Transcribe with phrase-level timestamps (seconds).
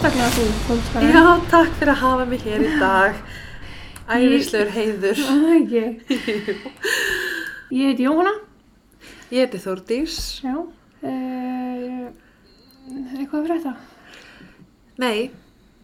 [0.00, 1.08] sérstaklega þú, fólkskara.
[1.12, 3.18] Já, takk fyrir að hafa mig hér í dag.
[4.16, 5.18] Ævislegur heiður.
[5.28, 5.82] Það er ekki.
[7.76, 8.32] Ég heiti Jóhanna.
[9.28, 10.16] Ég heiti Þórdís.
[10.40, 10.54] Já.
[11.04, 12.08] Uh,
[13.18, 13.74] eitthvað fyrir þetta?
[15.04, 15.28] Nei,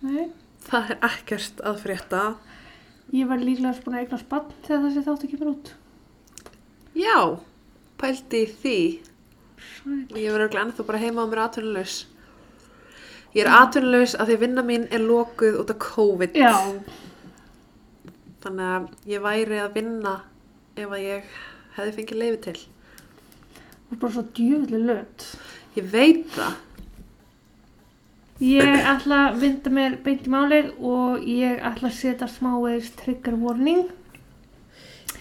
[0.01, 0.25] Nei.
[0.65, 2.25] það er ekkert að frétta.
[3.13, 5.73] Ég var líklega búin að eigna spann þegar þessi þáttu kemur út.
[6.97, 7.21] Já,
[8.01, 8.77] pældi í því.
[9.85, 12.07] Og ég verður glæðan þú bara heima á mér atvinnulegs.
[13.35, 16.39] Ég er atvinnulegs að því vinna mín er lokuð út af COVID.
[16.39, 16.55] Já.
[18.45, 20.15] Þannig að ég væri að vinna
[20.77, 21.35] ef að ég
[21.77, 22.57] hefði fengið leiði til.
[23.87, 25.27] Þú er bara svo djöfli löt.
[25.77, 26.63] Ég veit það.
[28.45, 33.39] Ég ætla að vinda mér beint í málið og ég ætla að setja smávegis trigger
[33.41, 33.87] warning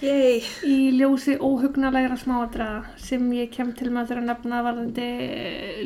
[0.03, 0.41] Yey.
[0.67, 5.08] í ljósi óhugnalegra smáadraða sem ég kem til með þeirra nefna varðandi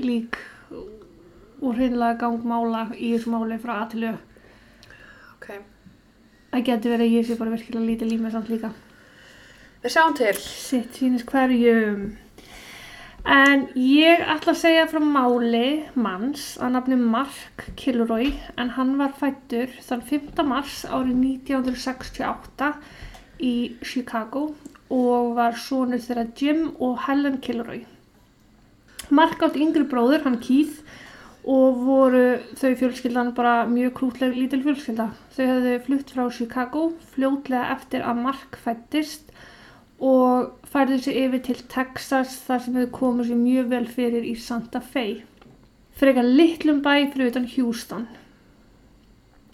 [0.01, 0.39] lík
[1.61, 4.13] og hreinlega gangmála í þessu máli frá aðtilu.
[5.35, 5.49] Ok.
[6.53, 8.71] Það getur verið að ég sé bara virkilega lítið límið samt líka.
[9.83, 10.33] Við sjáum til.
[10.39, 12.09] Sitt sýnist hverjum.
[13.27, 19.11] En ég ætla að segja frá máli manns að nafni Mark Kilroy en hann var
[19.19, 20.43] fættur þann 5.
[20.47, 22.71] mars árið 1968
[23.43, 24.49] í Chicago
[24.89, 27.83] og var sonur þeirra Jim og Helen Kilroy.
[29.09, 30.83] Mark átt yngri bróður, hann Keith
[31.47, 32.23] og voru
[32.59, 35.09] þau fjölskyldan bara mjög krútleg lítil fjölskylda.
[35.35, 39.31] Þau hefðu flutt frá Chicago fljótlega eftir að Mark fættist
[39.99, 44.35] og færði sig yfir til Texas þar sem hefur komið sér mjög vel fyrir í
[44.39, 45.05] Santa Fe.
[45.99, 48.05] Frekar litlum bæ fyrir utan Houston.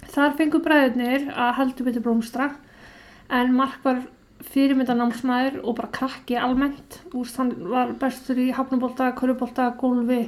[0.06, 2.52] Þar fengu bræðurnir að heldur betur blómstra
[3.34, 4.04] en Mark var
[4.54, 7.00] fyrirmyndanámsmaður og bara krakki almennt.
[7.18, 10.28] Úst, hann var bestur í hafnabólta, körubólta, gólfi,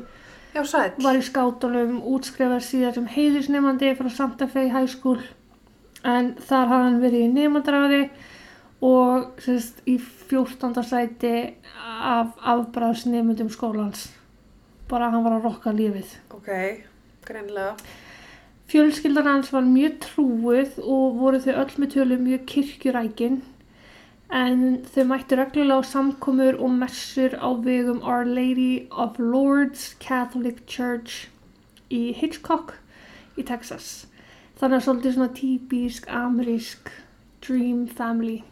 [0.56, 0.92] Já, sæl.
[1.04, 5.20] var í skátunum, útskrefað síðar sem heiðusnefandi frá Santa Fe High School
[6.08, 8.02] en þar hafði hann verið í nefndaráði
[8.88, 9.98] og sérst, í
[10.30, 10.74] 14.
[10.86, 11.34] sæti
[11.98, 14.08] af afbræðsnefndum skólans
[14.90, 16.50] bara hann var að rokka lífið Ok,
[17.28, 17.76] greinlega.
[18.72, 23.42] fjölskyldan hans var mjög trúið og voru þau öll með tölu mjög kirkjurækin
[24.34, 30.66] en þau mættu reglulega á samkomur og messur á vegum Our Lady of Lords Catholic
[30.68, 31.30] Church
[31.90, 32.76] í Hitchcock
[33.38, 34.08] í Texas
[34.60, 36.92] þannig að svolítið svona típisk amerísk
[37.46, 38.44] dream family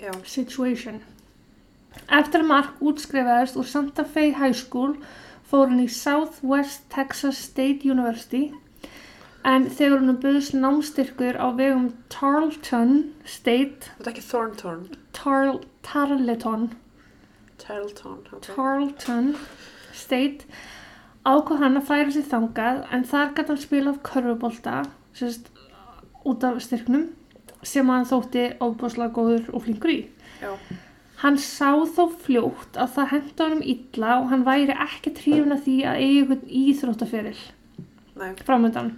[0.00, 0.12] Já.
[0.24, 1.00] situation.
[2.08, 4.94] Eftir að Mark útskrifaðist úr Santa Fe High School
[5.50, 8.52] fór hann í Southwest Texas State University
[9.44, 14.80] en þegar hann buðst námstyrkur á vegum Tarleton State, Þetta er ekki Thornton.
[15.12, 16.70] Tarl, Tarleton,
[17.58, 18.18] Tarleton.
[18.32, 18.48] ok.
[18.54, 19.30] Tarleton
[19.92, 20.44] State
[21.28, 24.76] ákvað hann að færa sig þangað en þar gæti hann spilað körfubólta
[25.18, 25.48] sérst,
[26.24, 27.08] út af styrknum
[27.66, 29.98] sem hann þótti óbúslega góður og flinkur í.
[30.42, 30.52] Já.
[31.18, 35.64] Hann sá þó fljótt að það henda honum illa og hann væri ekki trífin að
[35.66, 37.40] því að eiga einhvern íþróttaferil
[38.18, 38.34] Nei.
[38.46, 38.92] framöndan.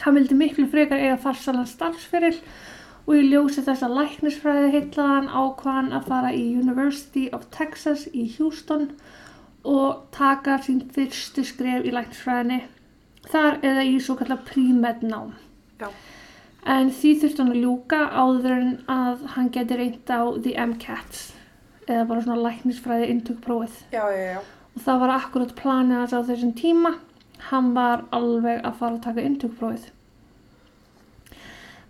[0.00, 2.38] Hann vildi miklu frekar eiga farsalan starfsferil
[3.06, 8.24] og í ljósi þess að læknisfræði heitlaðan ákvaðan að fara í University of Texas í
[8.36, 8.88] Houston
[9.68, 12.62] og taka sín fyrstu skref í læknisfræðinni
[13.30, 15.36] þar eða í svo kallar pre-med nám.
[15.82, 15.90] Já.
[16.62, 21.22] En því þurfti hann að ljúka áður en að hann geti reynt á The MCATs
[21.88, 23.78] eða bara svona læknisfræði intökprófið.
[23.94, 24.42] Já, já, já.
[24.72, 26.94] Og það var akkurat planið hans á þessum tíma.
[27.50, 29.90] Hann var alveg að fara að taka intökprófið.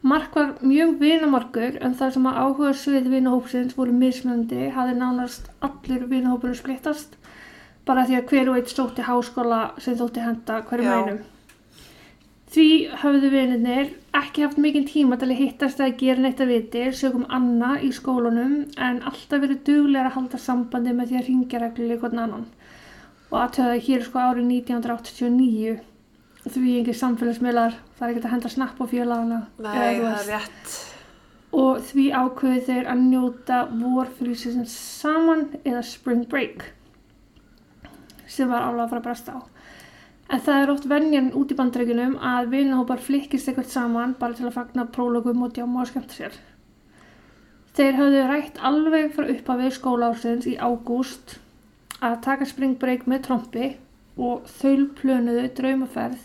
[0.03, 5.51] Mark var mjög vinamarkur en það sem að áhuga svið vinahópsins voru mismöndi hafði nánast
[5.63, 7.15] allir vinahópurinn splittast
[7.87, 10.97] bara því að hver og eitt stótti háskóla sem þótti henda hverjum Já.
[10.99, 11.21] einum.
[12.53, 12.67] Því
[13.01, 17.25] höfðu vinirnir ekki haft mikinn tíma til að hittast eða gera neitt að viti sögum
[17.33, 22.03] Anna í skólanum en alltaf verið duglega að halda sambandi með því að ringja reglulega
[22.03, 22.45] hvern annan.
[23.33, 25.79] Og aðtöða hér sko árið 1989
[26.53, 30.73] því engin samfélagsmiðlar það er ekkert að henda snapp á félagana Nei, það er rétt.
[31.63, 36.67] og því ákveðu þeir að njóta vorfrísins saman eða spring break
[38.27, 39.41] sem var alveg að fara að bresta á.
[40.33, 44.47] En það er oft venjan út í bandreikunum að vinahópar flikkist eitthvað saman bara til
[44.49, 46.39] að fagna prólogum og djáma og skemmta sér.
[47.77, 51.37] Þeir höfðu rætt alveg frá upphafið skólaársins í ágúst
[52.03, 53.69] að taka spring break með trompi
[54.19, 56.25] og þaul plönuðu draumaferð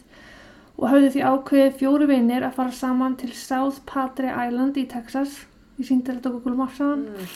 [0.78, 5.46] og höfðu því ákveðið fjóri vinnir að fara saman til South Padre Island í Texas.
[5.80, 7.28] Ég síndi þetta Maps saman Mm.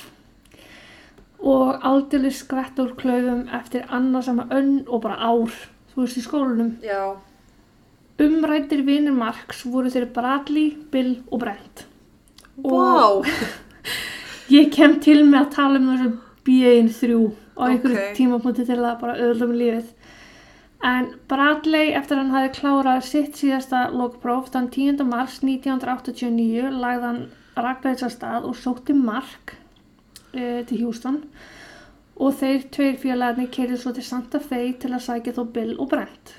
[1.41, 5.49] og aldrei skvett úr klaufum eftir annarsama önn og bara ár,
[5.93, 6.75] þú veist, í skólanum.
[6.83, 7.17] Já.
[8.19, 11.85] Umrættir vinir Marks voru þeir Bradley, Bill og Brent.
[12.61, 13.25] Vá,
[14.51, 16.11] Ég kem til með að tala um þessu
[16.45, 18.15] B1 þrjú á einhverju Ok.
[18.17, 19.15] tímapunkti til að bara
[19.47, 19.93] með lífið.
[20.83, 25.03] En Bradley, eftir að hann hafi klárað sitt síðasta lokpróf, þann 10.
[25.05, 27.21] mars 1989 lagði hann
[27.55, 29.55] að stað og sótti Mark
[30.33, 31.23] e, til Houston
[32.15, 35.89] og þeir tveir félagarnir keirið svo til Santa Fe til að sækja þó Bill og
[35.89, 36.35] Brent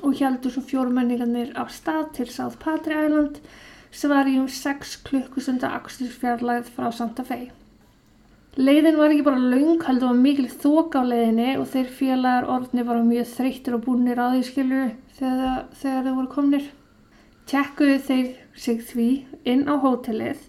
[0.00, 3.40] og heldur svo fjórmenningarnir af stað til South Padre Island
[3.90, 7.50] sem var í um 6 klukkustunda akstursfjarlæð frá Santa Fe.
[8.60, 12.82] Leiðin var ekki bara laung, heldur var mikil þók á leiðinni og þeir félagar orðni
[12.84, 14.80] var mjög þreyttir og búnir á því skilju
[15.16, 16.66] þegar, þegar þeir voru komnir.
[17.48, 18.26] Tjekkuðu þeir
[18.60, 19.06] sig því
[19.48, 20.42] inn á hótelið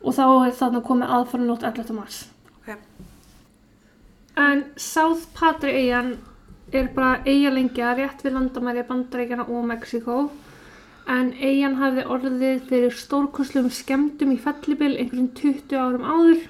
[0.00, 1.92] og þá er þarna komið aðfaranótt 11.
[1.98, 2.22] mars.
[2.62, 2.78] ok,
[4.40, 6.16] En South Padre eigin
[6.72, 10.18] er bara eigalengja rétt við landamæri Bandaríkjana og Mexiko
[11.12, 16.44] en eigin hafði orðið fyrir stórkoslum skemmtum í fellibil einhverjum 20 árum áður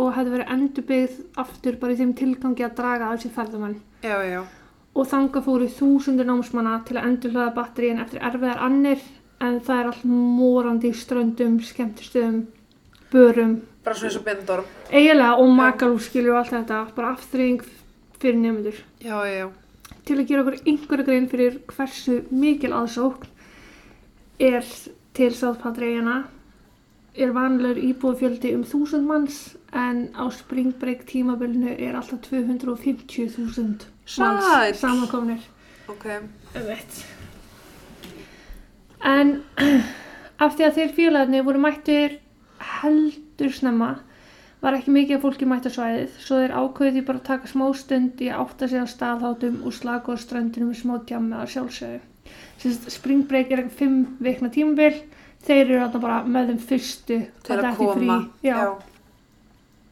[0.00, 3.76] og hefði verið endurbyggð aftur bara í þeim tilgangi að draga að sér ferðumann.
[4.02, 4.42] já, já,
[4.96, 9.02] Og þanga fóru þúsundir námsmanna til að endurhlaða batteríin eftir erfiðar annir
[9.40, 12.40] en það er allt morandi í ströndum, skemmtistöðum,
[13.12, 13.52] börum,
[13.84, 14.64] bara svona eins og bindorm.
[14.90, 17.62] eiginlega og makalú skilju og allt þetta, bara afþreying
[18.20, 18.82] fyrir nefndur.
[19.00, 19.48] Já, já, já,
[20.04, 23.28] Til að gera okkur einhverja grein fyrir hversu mikil aðsókn
[24.40, 24.64] er
[25.14, 26.24] til Sáðpatregjana
[27.20, 29.38] er vanlegur íbúðfjöldi um 1000 manns
[29.76, 34.24] en á Spring Break tímabilinu er alltaf 250.000 Sæll.
[34.24, 35.40] manns samankomnir.
[35.88, 36.06] ok,
[36.54, 37.00] Öðveit.
[39.04, 39.42] En
[40.44, 42.18] af því að þeir félagarnir voru mættir
[42.80, 43.94] heldur snemma
[44.60, 47.48] var ekki mikið af fólki mætt á svæðið svo þeir ákveði því bara að taka
[47.48, 51.38] smá stund í að átta sig á staðhátum og slaka á ströndinu með smá djammi
[51.38, 52.00] að sjálfsögðu.
[52.60, 54.98] Sérst, Spring Break er ekki fimm vikna tímabil,
[55.46, 58.18] þeir eru þarna bara með þeim fyrstu til að detti í koma.
[58.44, 58.58] Já.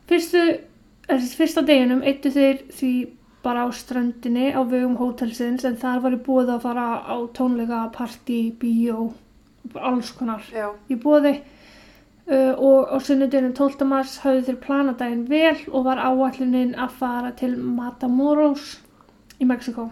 [0.08, 0.42] Fyrstu,
[1.08, 2.92] þessi fyrsta deginum eittu þeir því
[3.44, 7.84] bara á ströndinni á vegum hótelsins en þar var í búið að fara á tónleika,
[7.94, 9.12] partí, bíó,
[9.78, 11.36] alls konar já, í búði
[12.28, 13.86] uh, og á sunnudeginum 12.
[13.88, 18.76] mars hafðu þeir planadaginn vel og var áallunin að fara til Matamoros
[19.38, 19.88] í Mexiko.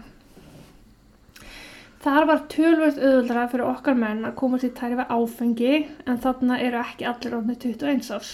[2.03, 5.71] Þar var tölvöld auðvöldra fyrir okkar menn að koma sér tæri við áfengi
[6.05, 8.33] en þarna eru ekki allir orðnir 21 árs.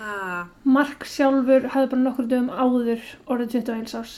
[0.00, 4.14] ah, Mark sjálfur hafði bara nokkur dögum áður orðið 21 árs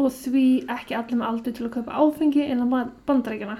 [0.00, 3.58] og því ekki allir með aldur til að kaupa áfengi innan bandarækjana.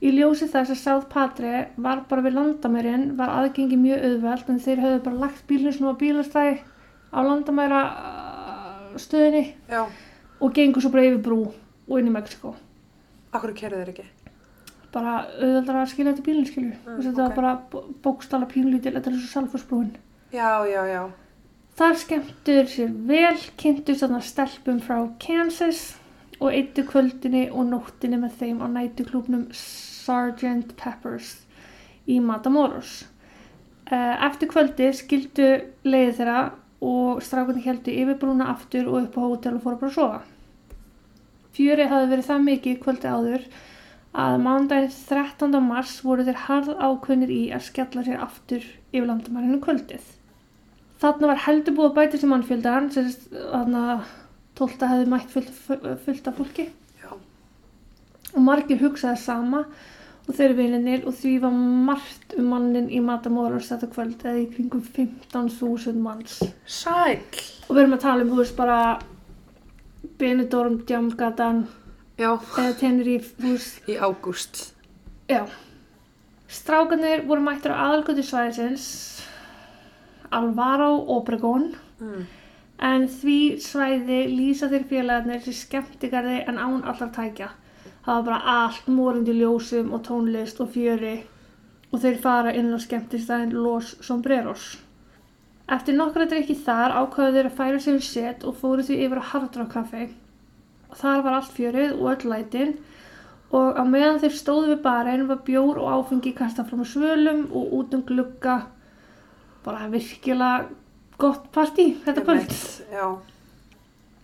[0.00, 4.62] Í ljósi þess að South Padre var bara við landamærin var aðgengi mjög auðvelt en
[4.64, 6.56] þeir höfðu bara lagt bílinn sem á bílastæði
[7.14, 7.82] á landamæra
[8.98, 9.84] stöðinni já,
[10.40, 12.56] og gengur svo bara yfir brú og inn í Mexiko.
[13.32, 14.06] Akkur kerðu þeir ekki?
[14.92, 16.74] Bara auðveldar að skilja þetta bílinn skilju.
[16.74, 19.92] Mm, Mm, þetta var bara bókstala pínlítil, þetta er eins og salforsbrúin.
[20.32, 21.02] Já, já, já,
[21.80, 25.94] Þar skemmtur sér vel, kynntust þarna stelpum frá Kansas
[26.40, 30.74] og eittu kvöldinni og nóttinni með þeim á nætuklúbnum Sgt.
[30.76, 31.36] Peppers
[32.08, 33.04] í Matamoros.
[33.90, 35.46] Eh, Eftir kvöldi skildu
[35.84, 36.50] leiði þeirra
[36.82, 40.20] og strákunni heldu yfirbrúna aftur og upp á hótel og fóru bara að sofa.
[41.56, 43.44] Fjöri hafði verið það mikið kvöldi áður
[44.20, 45.58] að mándaginn 13.
[45.62, 50.02] mars voru þeir harð ákveðnir í að skella sér aftur yfir landamærinu kvöldið.
[51.00, 53.84] Þarna var heldur búið að bæta sem mannfjöldan, sérst þarna
[54.58, 54.88] 12.
[54.90, 56.66] hefði mætt fullt, af fólki
[57.00, 57.12] já,
[58.34, 59.62] og margir hugsaði sama
[60.26, 61.54] og þeir vininir og því var
[61.86, 66.42] margt um mannin í Matamoros þetta kvöld eða í kringum 15.000 manns.
[66.66, 67.18] sæl,
[67.68, 68.78] Og við erum að tala um, þú veist, bara
[70.20, 71.64] Benidorm, Djamgatan
[72.20, 74.70] eða Tenerife, veist, í ágúst,
[75.30, 75.46] Já.
[76.50, 78.86] Strákanir voru mættir á aðalgötu svæðisins,
[80.34, 81.68] Alvaro Obregón,
[82.02, 82.24] mm.
[82.82, 87.52] en því svæði lýsa þeir félagarnir sem skemmtigarði en án allar tækja.
[88.02, 91.20] Það var bara allt morandi ljósum og tónlist og fjöri
[91.92, 94.72] og þeir fara inn á skemmtistæðin Los Sombreros.
[95.70, 99.20] Eftir nokkra drikki þar ákvaðu þeir að færa sér um set og fóru því yfir
[99.22, 100.08] á Hard Rock Café.
[100.98, 102.72] Þar var allt fjörið og öll lætin
[103.54, 107.44] og á meðan þeir stóðu við barinn var bjór og áfengi kasta fram á svölum
[107.54, 108.56] og út um glugga
[109.62, 110.66] bara virkilega
[111.20, 112.56] gott partí þetta kvöld.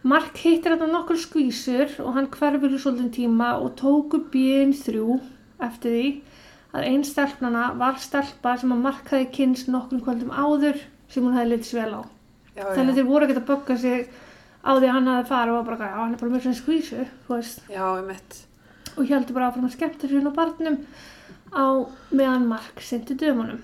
[0.07, 5.21] Mark hittir þetta nokkur skvísur og hann hverfur í svolítinn tíma og tóku bíðin þrjú
[5.63, 6.11] eftir því
[6.75, 11.37] að einn stelpnana var stelpa sem að Mark hefði kynst nokkrum kvöldum áður sem hún
[11.37, 12.03] hefði litið svel á.
[12.57, 14.09] já, Þannig að þeir voru ekkert að bögga sig
[14.67, 16.61] á því að hann hefði farið og var bara, já hann er bara með svona
[16.63, 17.07] skvísu,
[17.71, 18.41] já, einmitt,
[18.97, 20.79] og heldur bara áfram að skemmta sér og barnum
[21.55, 21.67] á
[22.11, 23.63] meðan Mark sendi dömunum.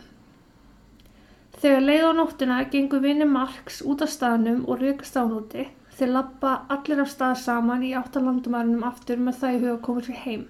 [1.62, 5.68] Þegar leið á nóttina gengur vinni Marks út af staðnum og rykast án úti.
[5.94, 10.02] Þeir lappa allir af stað saman í áttalandumærunum aftur með það í huga að koma
[10.02, 10.42] sér heim.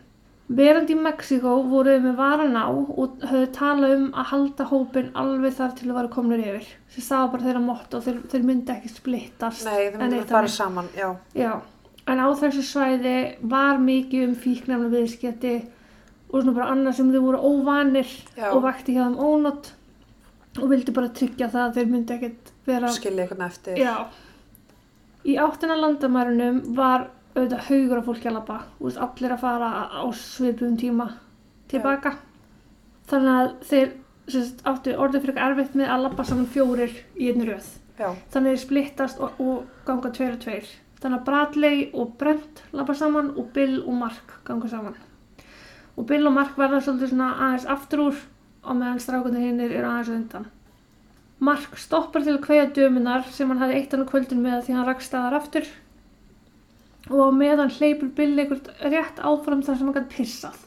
[0.53, 5.55] Verandi í Mexíkó voruð með varan á og höfðu talað um að halda hópin alveg
[5.57, 6.67] þar til að vera komnur yfir.
[6.93, 9.65] Þeir sagði bara þeirra mótt og þeir, þeir myndi ekki splittast.
[9.69, 11.09] Nei, myndum eitt að fara saman, já.
[11.39, 11.53] Já,
[12.11, 13.15] en á þessu svæði
[13.55, 15.55] var mikið um fíknefna viðskipti
[16.33, 18.51] og svona bara annað sem þau voru óvanir Já.
[18.51, 19.73] og vakti hjá þeim ónótt
[20.59, 22.93] og vildi bara tryggja það að þeir myndi ekkert vera...
[22.93, 23.81] Skilja eitthvað eftir.
[23.81, 23.95] Já.
[25.23, 30.05] Í áttina landamærunum var auðvitað haugur af fólki að labba, veist, allir að fara á
[30.17, 31.09] svipum tíma
[31.73, 32.17] tilbaka.
[33.09, 33.93] Þannig að þeir
[34.31, 37.71] sérst, áttu orðið fyrir erfitt með að labba saman fjórir í einu röð.
[37.99, 40.69] Já, Þannig þeir splittast og, og ganga tveir og tveir.
[41.03, 44.99] Þannig að Bradley og Brent labba saman og Bill og Mark ganga saman.
[45.99, 48.21] Og Bill og Mark verða svolítið svona aðeins aftur úr
[48.63, 50.51] og meðan strákunir hinnir eru aðeins undan.
[51.43, 54.87] Mark stoppar til að kveja dömunar sem hann hafði eitt á kvöldin með því hann
[54.87, 55.67] rakst staðar aftur
[57.13, 60.61] og meðan hleypur Bill einhvert rétt áfram þar sem hann gæti pissað.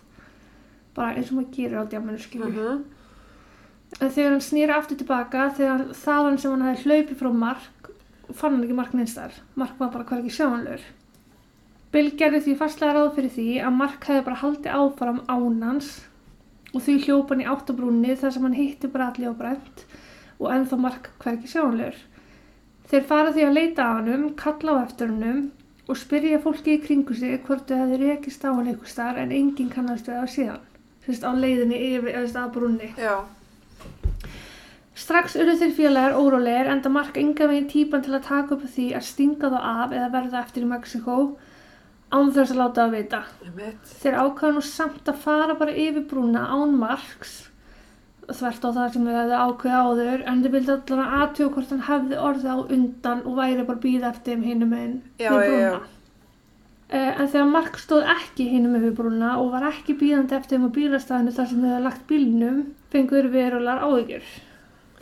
[0.95, 2.51] Bara eins og maður gerir á djáminu skilur.
[2.53, 2.83] mhm,
[4.01, 7.89] En þegar hann snýri aftur tilbaka, þegar þaðan sem hann hefði hlaupið frá Mark,
[8.33, 9.31] fann hann ekki Mark neinstar.
[9.55, 10.81] Mark var bara hvergi sjáanlegur.
[11.93, 15.91] Bill gerði því fastlega ráð fyrir því að Mark hefði bara haldið áfram ánans
[16.73, 19.85] og því hljópa hann í áttabrúnni þar sem hann hitti Bradley og Brent
[20.39, 22.01] og ennþá Mark hvergi sjáanlegur.
[22.89, 25.45] Þeir fara því að leita á hannum, kalla á eftir hannum
[25.85, 29.33] og spyrja fólki í kringu sig hvort þau hefði rekist á hann einhver starf en
[29.35, 30.67] enginn kannast við það síðan.
[31.05, 32.93] Sérst á leiðinni yfir, að brúnni.
[32.97, 33.21] já,
[34.95, 38.85] Strax urðu þeir félagar órólegir enda mark enga veginn típan til að taka upp því
[38.95, 41.17] að stinga þá af eða verða eftir í Mexiko
[42.15, 43.19] án þess að láta það vita.
[43.99, 47.35] Þeir ákvæðu nú samt að fara bara yfir brúna án marks
[48.29, 51.73] þvert á það sem þau hefði ákveði áður en þau vildi allan að aðtjóða hvort
[51.73, 55.83] hann hefði orðið á undan og væri bara býð eftir hinum meginn Já, við brúna.
[56.89, 60.57] Eh, En þegar Mark stóð ekki hinum með við brúna og var ekki býðandi eftir
[60.59, 62.59] þeim á bílastæðinu þar sem þau hefði lagt bílnum
[62.93, 64.27] fengur verulegar áhyggjur.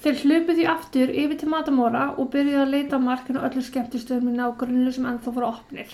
[0.03, 4.32] Þeir hlupu því aftur yfir til Matamora og byrjuði að leita á markinu öllu skemmtistöðum
[4.32, 5.92] í nágruninu sem ennþá voru opnir.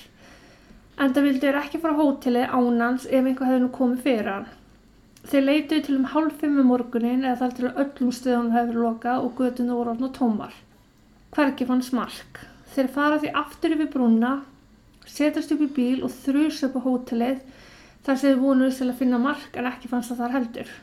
[1.00, 4.48] Enda vildu þeir ekki fara á hóteli ánans ef einhver hefði nú komið fyrir hann.
[5.30, 8.86] Þeir leituðu til um hálf fimm um morgunin eða þar til öllum stöðunum hefði verið
[8.86, 10.56] lokað og götunu voru orðna tómar.
[11.36, 12.40] Hvergi fannst mark.
[12.74, 14.32] Þeir fara því aftur yfir brúna,
[15.06, 17.44] setjast upp í bíl og þrjus upp á hótelið
[18.08, 20.74] þar sem þeir vonuðist til að finna mark en ekki fannst það þar heldur.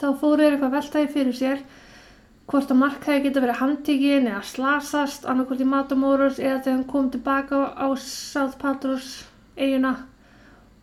[0.00, 1.64] Þá fóru þeir eitthvað veltaði fyrir sér
[2.50, 6.86] hvort að Mark hefði geta verið handtíkin eða slasast annarkvort í Matamoros eða þegar hann
[6.90, 9.10] kom tilbaka á South Patros
[9.54, 9.92] eiguna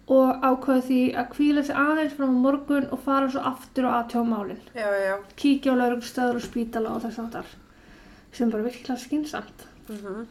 [0.07, 3.95] og ákvaði því að kvíla sig aðeins fram á morgun og fara svo aftur og
[3.97, 4.61] aðtjá málin.
[4.75, 5.15] Já, já.
[5.35, 7.49] Kíkja á lauruglustöður og spítala og þess aftar
[8.31, 9.67] sem bara virkilega skynsamt.
[9.89, 10.27] mhm,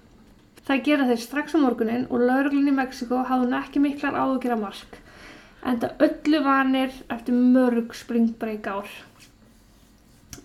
[0.67, 4.57] Það gera þeir strax á morgunin og lauruglun í Mexiko hafði hún ekki miklar áhugjur
[4.57, 4.97] af mark.
[5.63, 8.89] Enda öllu vanir eftir mörg springbreik ár.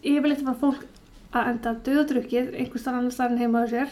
[0.03, 0.85] Yfirleitt var fólk
[1.33, 3.91] að enda döðadrukkið einhvers þar annars þar en heima á sér,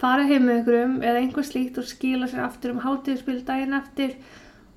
[0.00, 4.16] fara heim með einhverjum eða einhver slíkt og skila sér aftur um hátíðspil daginn eftir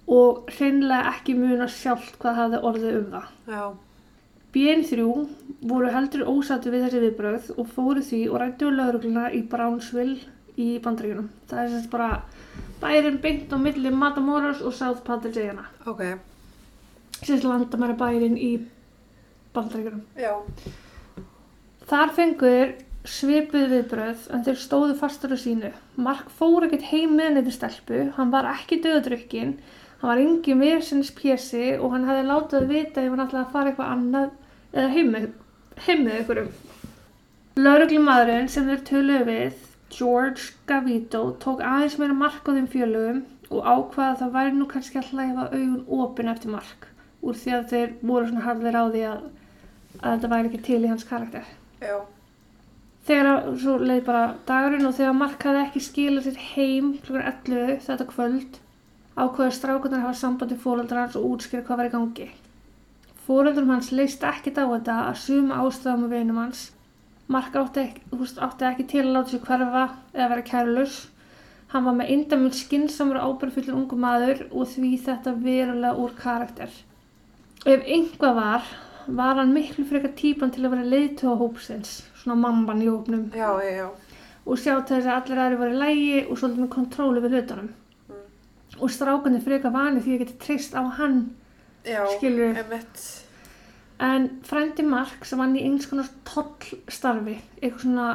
[0.07, 3.27] og hreinlega ekki muna sjálft hvað hafði orðið um það.
[3.47, 3.63] já,
[4.53, 5.05] BN3
[5.65, 10.19] voru heldur ósattu við þessi viðbröð og fóru því og rættu laurugluna í Brownsville
[10.59, 11.29] í bandaríkunum.
[11.49, 12.09] Það er semst bara
[12.83, 15.65] bærin beint á milli Matamoros og South Padres eigana.
[15.87, 16.03] ok,
[17.23, 18.51] Sérst landamæra bærin í
[19.55, 20.03] bandaríkunum.
[20.19, 20.35] já,
[21.89, 25.71] Þar fengur svipuð viðbröð en þeir stóðu fastur á sínu.
[25.97, 29.57] Mark fór ekkert heim með neitt stelpu, hann var ekki döðadrukkin,
[30.03, 33.53] hann var engin vesens pjessi og hann hefði látið að vita ef hann ætlaði að
[33.53, 34.31] fara eitthvað annað
[34.73, 35.27] eða heim með,
[35.85, 36.49] heim með einhverjum.
[37.63, 39.61] Lauruglumadurinn sem þeir töluðu við,
[39.93, 43.21] George Gavito, tók aðeins meira mark á þeim fjölugum
[43.53, 46.89] og ákvaða að það væri nú kannski að hlæfa augun opin eftir mark
[47.23, 49.23] úr því að þeir voru svona harðir á því að,
[50.01, 51.47] að þetta væri ekki til í hans karakter.
[51.79, 51.95] já,
[53.07, 57.19] Þegar svo leið bara dagurinn og þegar Mark hafði ekki skilað sér heim kl.
[57.19, 58.59] 11 þetta kvöld
[59.15, 62.29] ákveður strákunar að hafa samband við fóreldrar hans og útskýra hvað var í gangi.
[63.23, 66.63] Fóreldrum hans leist ekkit á þetta að suma ástæðum og vinum hans.
[67.31, 68.01] Mark átti ekki,
[68.43, 70.97] átti ekki til að láta sér hverfa eða vera kærlaus.
[71.73, 76.73] Hann var með indamund skinsamur og ábyrgfullur ungu maður og því þetta verulega úr karakter.
[77.63, 78.67] Ef einhvað var,
[79.07, 83.49] var hann miklu frekar típan til að vera leiðtóa hópsins, svona mamman í hópnum já,
[83.63, 83.87] já, já,
[84.43, 87.71] og sjá þess að allir aðri voru í lægi og svolítið með kontróli við hlutunum.
[88.79, 91.19] Og strákunni freka vani því að geta treyst á hann
[91.85, 92.63] Já, Skilurðu?
[92.63, 93.03] emitt.
[93.99, 98.07] en frændi Mark sem vann í eins konar tollstarfi eitthvað svona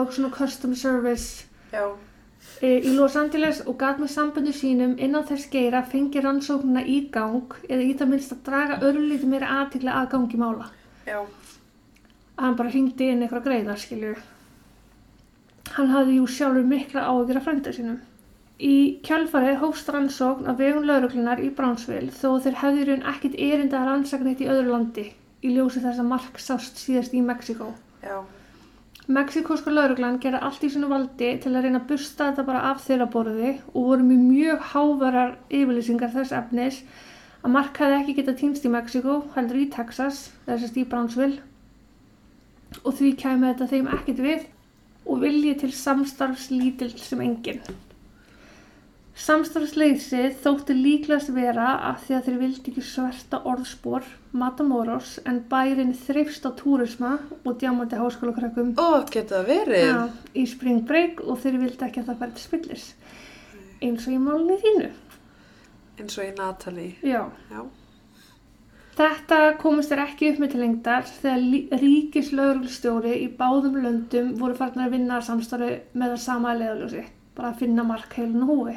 [0.00, 1.46] eitthvað svona custom service.
[2.62, 6.98] E, í Los Angeles og gat með samböndu sínum innan þess geira fengi rannsóknuna í
[7.12, 10.68] gang eða í það minnst að draga örlítið meira aðtikla að gangi mála.
[11.06, 11.20] Já,
[12.36, 14.14] að hann bara hringdi inn eitthvað greiða skilju
[15.76, 17.98] hann hafði jú sjálfur mikla áhyggjur af frænda sínum
[18.60, 18.76] í
[19.06, 23.88] kjálfari hófst rannsókn af vegum lauruglunar í Brownsville þó þeir hefði raun ekkit erinda að
[23.90, 25.06] rannsaka neitt í öðru landi
[25.40, 27.72] í ljósi þess að Mark sást síðast í Mexiko
[28.04, 28.20] já,
[29.10, 32.84] Mexikóska lauruglan gerði allt í sinu valdi til að reyna að busta þetta bara af
[32.84, 36.82] þeirra borði og voru með mjög hávarar yfirlýsingar þess efnis
[37.40, 41.40] að Mark hefði ekki getað týnst í Mexiko, heldur í Texas, þessast í Brownsville.
[42.84, 44.48] Og því kæmi þetta þeim ekkit við
[45.06, 47.62] og vilji til samstarfs lítill sem enginn.
[49.20, 55.92] Samstarfsleysið þótti líklegast vera af því að þeir vildi ekki sverta orðspor Matamoros en bærin
[56.06, 59.90] þreifst á túrisma og djámandi háskólakrökkum ó, geta verið.
[59.90, 60.00] Já,
[60.32, 62.86] í spring break og þeir vildi ekki að það til spillis
[63.84, 64.88] eins og í málunni þínu
[66.00, 67.26] Eins og í Natalie, Já.
[67.52, 67.60] já,
[68.96, 74.88] Þetta komist þér ekki upp með til lengdar þegar ríkislauglstjóri í báðum löndum voru farnar
[74.88, 77.04] að vinna að samstarfi með það sama leiðaljósi,
[77.36, 78.76] bara að finna markheilun og húfi.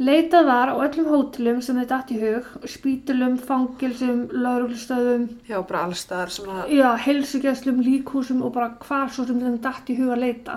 [0.00, 5.82] Leitað var á öllum hótelum sem þið datt í hug, spítulum, fangilsum, lauruglustöðum, já, bara
[5.84, 10.14] allstaðar sem að, já, heilsugjæslum, líkhúsum og bara hvar svo sem þeim datt í hug
[10.14, 10.56] að leita.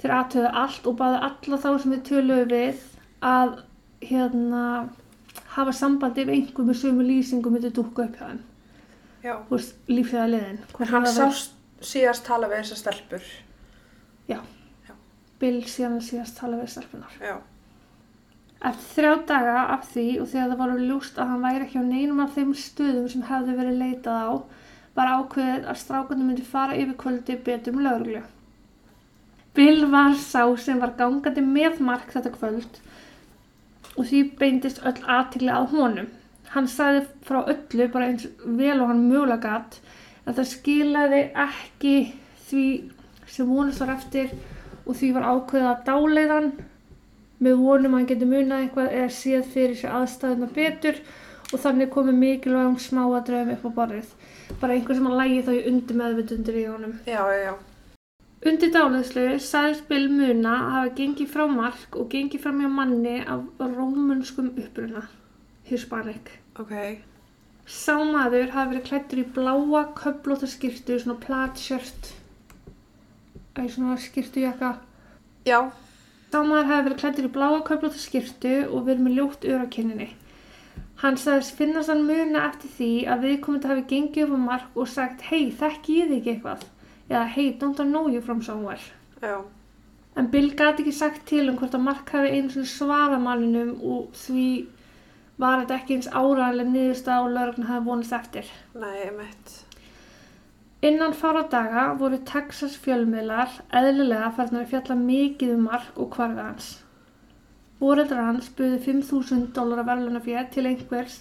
[0.00, 2.82] Þeir aðtöðu allt og báðu alla þá sem við töluðu við
[3.34, 3.54] að
[4.08, 4.64] hérna
[5.54, 8.42] hafa sambandi ef einhver með sömu lýsingu myndi dúkka upp hjá þeim.
[9.24, 9.34] já.
[9.48, 10.60] Þú veist, lífsæða liðin.
[10.80, 13.32] En hann sást síðast tala við þessar stelpur.
[15.42, 17.16] Bill síðan síðast tala við stelpunar.
[17.20, 17.34] Já,
[18.64, 21.84] Eftir þrjá daga af því og þegar það voru ljúst að hann væri ekki á
[21.84, 24.32] neinum af þeim stöðum sem hefði verið leitað á,
[24.96, 28.22] var ákveðið að strákunum myndi fara yfir kvöldi betur með lögreglu.
[29.54, 32.80] Bill var sá sem var gangandi með Mark þetta kvöld
[33.94, 36.08] og því beindist öll aðtigli að honum.
[36.54, 39.78] Hann sagði frá öllu bara eins vel og hann mögulega gatt
[40.24, 41.96] að það skilaði ekki
[42.48, 42.66] því
[43.30, 44.32] sem vonast var eftir
[44.84, 46.50] og því var ákveðið að dáleiðan
[47.42, 51.00] með vonum að geti munað eitthvað eða séð fyrir sér aðstæðuna betur
[51.52, 54.10] og þannig komið mikilvægum smáadröfum upp á borðið.
[54.60, 56.98] Bara einhver sem að lægi þá í undir meðvitundir í honum.
[57.06, 57.54] já, já, já,
[58.44, 63.14] Undir dáleiðslu sagðist Bill muna að hafa gengið frá mark og gengið fram hjá manni
[63.24, 65.06] af rómunskum uppruna,
[65.64, 66.28] Hispanic.
[66.60, 66.74] ok,
[67.64, 72.10] Sá maður hafi verið klættur í bláa köflóta skirtu, svona platshirt,
[73.56, 74.74] eða svona skirtujakka.
[75.46, 75.70] já,
[76.34, 79.66] Sá maður hafi verið klættur í bláa köflóta skirtu og verið með ljótt ör á
[79.70, 80.08] kinninni.
[80.98, 84.88] Hann sagðist finnast hann muna eftir því að viðkomandi hafi gengið upp á mark og
[84.90, 86.64] sagt hei, þekki ég þig ekki eitthvað?
[87.12, 88.82] Eða hei, don't I know you from somewhere?
[89.22, 89.44] já,
[90.16, 93.72] En Bill gati ekki sagt til um hvort að Mark hafi einu svona svara manninum
[93.82, 94.48] og því
[95.38, 98.50] var þetta ekki eins áræðanlega niðurstað og laurugna hafi vonast eftir.
[98.74, 99.54] nei, emitt,
[100.84, 106.40] Innan fára daga voru Texas fjölmiðlar eðlilega farnar að fjalla mikið um Mark og hvarfið
[106.42, 106.66] hans.
[107.78, 111.14] Fóreldrar hans buðu 5.000 dólar verðlunafér til einhvers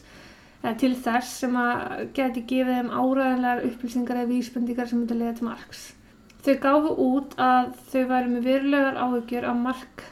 [0.63, 5.35] eða til þess sem að geti gefið þeim áræðanlegar upplýsingar eða vísbendingar sem myndi leiða
[5.37, 5.83] til Marks.
[6.43, 10.03] Þau gáfu út að þau væri með verulegar áhyggjur að Mark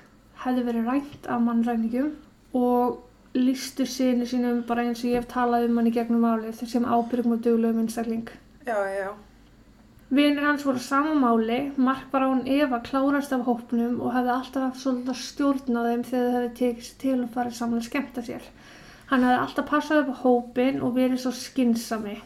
[0.46, 2.14] hefði verið rænt af mannræningjum
[2.62, 6.64] og lístu sínu sínum bara eins og ég hef talað um hann í gegnum álið
[6.64, 8.32] sem ábyrgum og duglegum einstakling.
[8.66, 9.12] já, já, já,
[10.12, 14.12] Vinir hans voru á sama máli, Mark var á hann Eva klárast af hópnum og
[14.12, 17.56] hefði alltaf haft svolítið að stjórna þeim þegar þau hefði tekið sér til og farið
[17.60, 18.50] saman að skemmta sér.
[19.12, 22.18] Hann hefði alltaf passað upp á hópin og verið svo skynsami.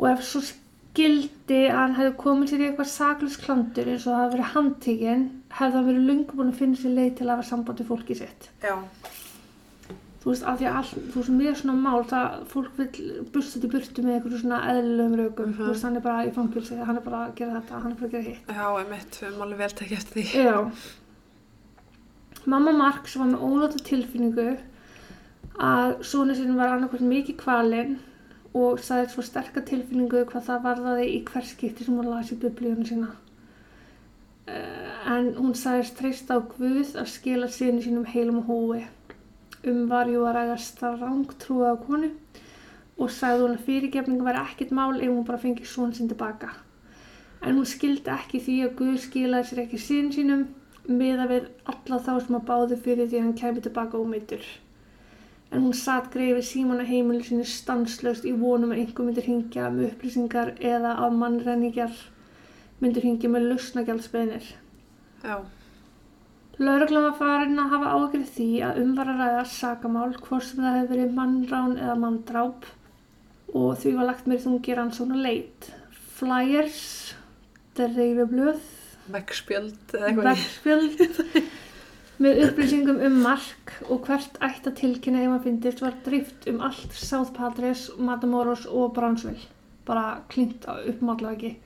[0.00, 4.10] Og ef svo skildi að hann hefði komið sér í eitthvað saklus klandur eins og
[4.10, 5.24] það hefði verið handtíkin,
[5.60, 8.24] hefði hann verið lungu búin að finna sér leið til að hafa samband við fólkið
[8.24, 8.50] sitt.
[8.58, 8.74] já,
[10.20, 12.86] Þú veist, af því að all, þú veist, með svona mál, það fólk vil
[13.32, 15.46] þetta í burtu með einhverju svona eðlilegum raukum.
[15.46, 15.56] Mhm.
[15.60, 17.96] Þú veist, hann er bara í fangilsi, hann er bara að gera þetta, hann er
[18.00, 18.46] bara að gera hitt.
[18.46, 20.26] já, emitt, við erum alveg vel tekið eftir því.
[20.44, 20.56] Já.
[22.46, 24.58] Mamma Marks var með óláta tilfinningu
[25.60, 27.98] að svona sinni var annarkvæmt mikið kvalinn
[28.56, 32.86] og sagði svo sterka tilfinningu hvað það varðaði í hver skipti sem hún lasi biblíunum
[32.88, 33.10] sína.
[34.46, 38.86] Eh, En hún sagðist treysta á Guð að skila síðan sínum heilum og hói.
[39.60, 42.08] Um var jú að ræða stráng trúa á konu
[42.96, 46.54] og sagði hún að fyrirgefning væri ekkert mál ef hún bara fengi svon sinn tilbaka.
[47.44, 50.46] En hún skildi ekki því að Guð skilaði sér ekki síðan sínum
[50.88, 54.48] miða við alla þá sem að báðu fyrir því að hann kæmi tilbaka ómeitur.
[55.50, 59.70] En hún satt greiði síman að heimilu sinni stanslöst í vonum að einhver myndir hingja
[59.74, 62.04] með upplýsingar eða að mannræningjar
[62.80, 64.52] myndir hingja með lausnagjaldsbeðnir.
[65.24, 65.36] Já.
[66.60, 70.90] Lauruglan var farin að hafa ágjörð því að umvara ræða sakamál hvort sem það hefur
[70.92, 72.66] verið mannrán eða manndráp
[73.56, 75.70] og því var lagt meiri þungi rannsókn og leit.
[76.18, 76.82] Flyers,
[77.78, 78.60] dreifjablöð,
[79.10, 80.28] Veggspjöld eða eitthvað.
[80.28, 81.40] vegspjöld
[82.20, 86.60] með upplýsingum um mark og hvert ætti að tilkynna ef maður fyndist var drift um
[86.68, 89.48] allt South Padres, Matamoros og Brownsville.
[89.88, 91.56] Bara klínt uppmála ekki.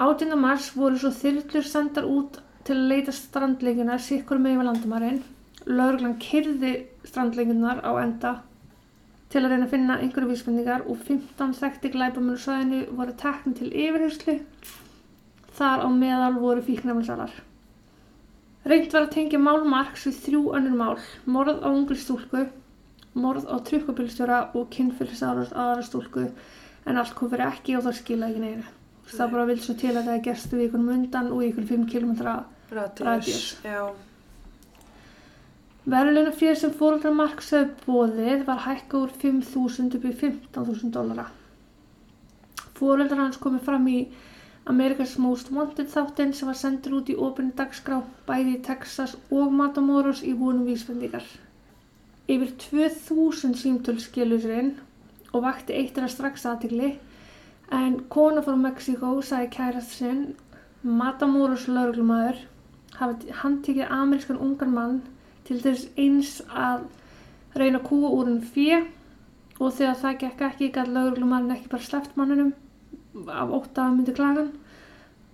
[0.00, 0.32] 18.
[0.40, 5.22] mars voru svo þyrlur sendar út til að leita strandleikina sikkur með yfir landamarinn.
[5.68, 6.72] Lauruglan kyrði
[7.08, 8.32] strandleikinar á enda
[9.32, 13.68] til að reyna að finna einhverju vísbendingar og 15 þekkti glæbamönu svæðinu voru tekni til
[13.72, 14.36] yfirherslu.
[15.56, 17.32] Þar á meðal voru fíknæfnisalar.
[18.68, 22.44] Reynt var að tengja mál Marks við þrjú önnur mál, morð á ungri stúlku,
[23.16, 26.26] morð á trukkubilstjóra og kynfylgsárast aðra stúlku
[26.84, 28.68] en allt kom fyrir ekki og það skila ekki neginu.
[29.08, 32.14] Það bara vil svo til að það er gerstu vikunum undan og ykkur 5 km
[32.28, 32.57] Radius.
[32.70, 33.56] Radius.
[33.64, 33.94] Já.
[35.88, 41.24] Verðluna fyrir sem fóröldra Marks hefur bóðið var hækka úr 5.000 upp í 15.000 dólara.
[42.76, 44.00] Fóröldra hans komið fram í
[44.68, 49.54] America's Most Wanted þáttinn sem var sendur út í opinni dagskrá bæði í Texas og
[49.60, 51.24] Matamoros í vonum vísbendingar.
[52.28, 54.74] Yfir 2000 símtöl skilu sér inn
[55.32, 56.92] og vakti eitt þeirra strax aðtigli
[57.80, 60.22] en kona frá Mexíkó sagði kærast sinn
[60.84, 62.44] Matamoros lauruglumæður
[62.98, 65.00] hafi handtikið amerískan ungan mann
[65.48, 66.86] til þess eins að
[67.58, 68.82] reyna að kúa úr hann fjö
[69.58, 72.52] og þegar það gekk ekki gæti lauruglumarinn ekki bara sleppt manninum
[73.32, 74.52] af ótt að myndi klagan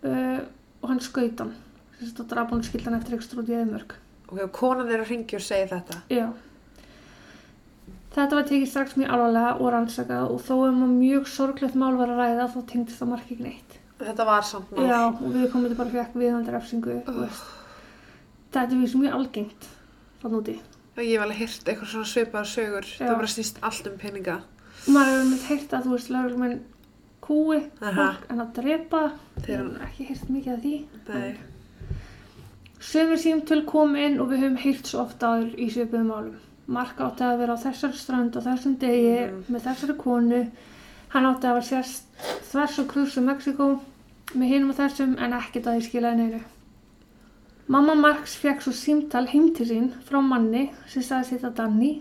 [0.06, 0.40] uh,
[0.80, 1.52] og hann skaut hann.
[1.98, 5.10] Þess að draf hann skildan eftir ekstra út í eðmörk Ok, og konan er að
[5.12, 6.00] ringja og segja þetta.
[6.10, 6.26] Já.
[8.14, 11.96] Þetta var tekið strax mjög alvarlega og rannsakað og þó um að mjög sorglegt mál
[11.98, 14.86] var að ræða þá tengdist það mark ekki neitt Þetta var samt mál.
[14.88, 17.44] Já, og við komum þetta bara fekk viðandi refsingu þú veist.
[18.52, 19.68] Þetta er vísum mjög algengt
[20.22, 20.56] þannig úti
[20.94, 22.84] Og ég hef alveg hýrt eitthvað svona svipaðar sögur.
[22.86, 23.06] Já.
[23.08, 24.36] Það bara snýst allt um peninga.
[24.86, 26.60] maður hefur með heyrt að þú veist lögreglumenn
[27.24, 27.92] kúi Aha.
[27.96, 29.00] fólk en að drepa
[29.40, 30.74] Þeir- hefur ekki heyrt mikið af því
[31.08, 31.36] Nei.
[32.80, 36.34] sömur símtöl kom inn og við höfum heyrt svo ofta áður í svipuðum málum
[36.66, 39.44] Mark átti að vera á þessari strand á þessum degi Mhm.
[39.54, 40.42] með þessari konu
[41.14, 43.70] hann átti að vera sérst þvers og krus um Mexiko
[44.34, 46.42] með hinum og þessum en ekkert að því skilaði neinu
[47.70, 51.92] Mamma Marks fekk svo símtal heim til sín frá manni sem sagði sitt að Danny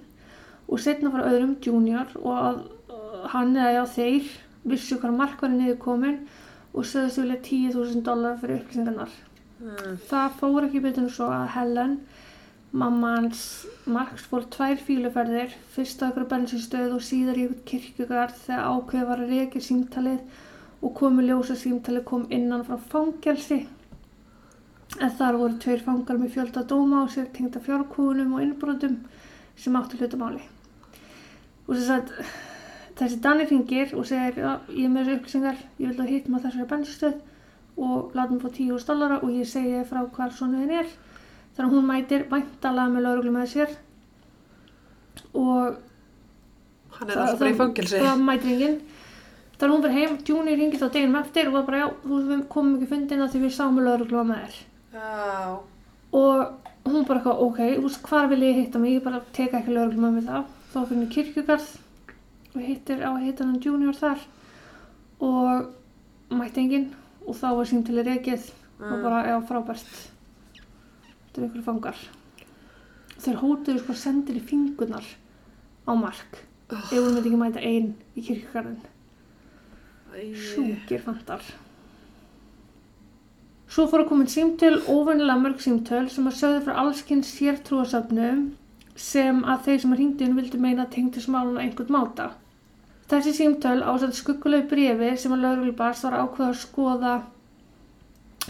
[0.67, 2.58] og setna frá öðrum junior og að
[2.91, 4.34] uh, hann eða já þeir
[4.73, 6.17] vissu hvað Mark var niður komin
[6.73, 9.15] og sögðust vilja 10.000 dólar fyrir upplýsingarnar.
[9.62, 9.97] Mm.
[10.10, 11.97] Það fór ekki betur en svo að Helen,
[12.73, 13.43] mamma hans
[13.86, 19.03] Marks, fór tvær fíluferðir, fyrst á ykkur bensinstöð og síðar í ykkur kirkjugarð þegar ákveð
[19.09, 20.39] var að reykja símtalið
[20.81, 23.59] og komi ljósa símtalið kom innan frá fangelsi.
[24.99, 28.97] En þar voru tveir fangar með fjölda dóma og sér tengda fjárkúnum og innbrotum
[29.55, 30.41] sem áttu hlutamáli.
[31.67, 32.12] Og þess að
[32.97, 36.69] þessi Danni ringir og segir ég er með þessu upplýsingar, ég vil að á þessari
[36.73, 37.21] bensinstöð
[37.77, 40.93] og láta mig fá 10.000 dollara og ég segi frá hvar sonuðin er
[41.54, 43.76] þannig að hún mætir væntalega með lauruglu með sér.
[45.34, 45.76] Og
[46.94, 48.00] Hann er alltaf bara í fangelsi.
[48.04, 48.76] það mætir enginn.
[49.54, 52.38] Þannig að hún fyrir heim, Júni ringir þá deginum eftir og var bara já, þú
[52.52, 54.56] komum ekki fundin að því við sáum með lauruglu með þér
[54.94, 55.60] Já.
[56.13, 58.98] og hún bara eitthvað, ok, þú veist, hvar vil ég hitta mig?
[58.98, 60.44] Ég bara teka ekki lauruglu með mig það.
[60.74, 61.70] Þá fyrir henni kirkjugarð
[62.54, 64.26] og hittir á að hitta hann junior þar.
[65.24, 66.89] Og mætti enginn
[67.28, 68.50] og þá var símtali reikið
[68.82, 69.04] og Mm.
[69.04, 70.10] bara, já, frábært
[71.34, 72.00] þetta er ykkur fangar.
[73.24, 75.06] Þeir hótuðu sko sendir í fingunar
[75.89, 76.43] á mark.
[76.69, 78.82] Ef hún myndi ekki mæta einn í kirkjugarðin
[80.13, 80.34] Æ.
[80.38, 81.41] sjúkir fantar.
[83.74, 88.43] Svo fór að koma símtöl, óvennilega mörg símtöl sem að sögðu frá allskinn sértrúasöfnum
[88.96, 92.28] sem að þeir sem að hringdinn vildu meina tengdu smálun á einhvern máta.
[93.10, 97.15] Þessi símtöl ásætt skuggulegu brefi sem að lögreglubars var ákveða að skoða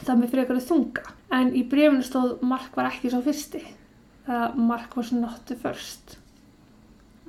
[0.08, 1.06] það með frekari þunga.
[1.34, 3.64] En í brefinu stóð Mark var ekki svo fyrsti.
[4.28, 6.18] Það Mark was not the first.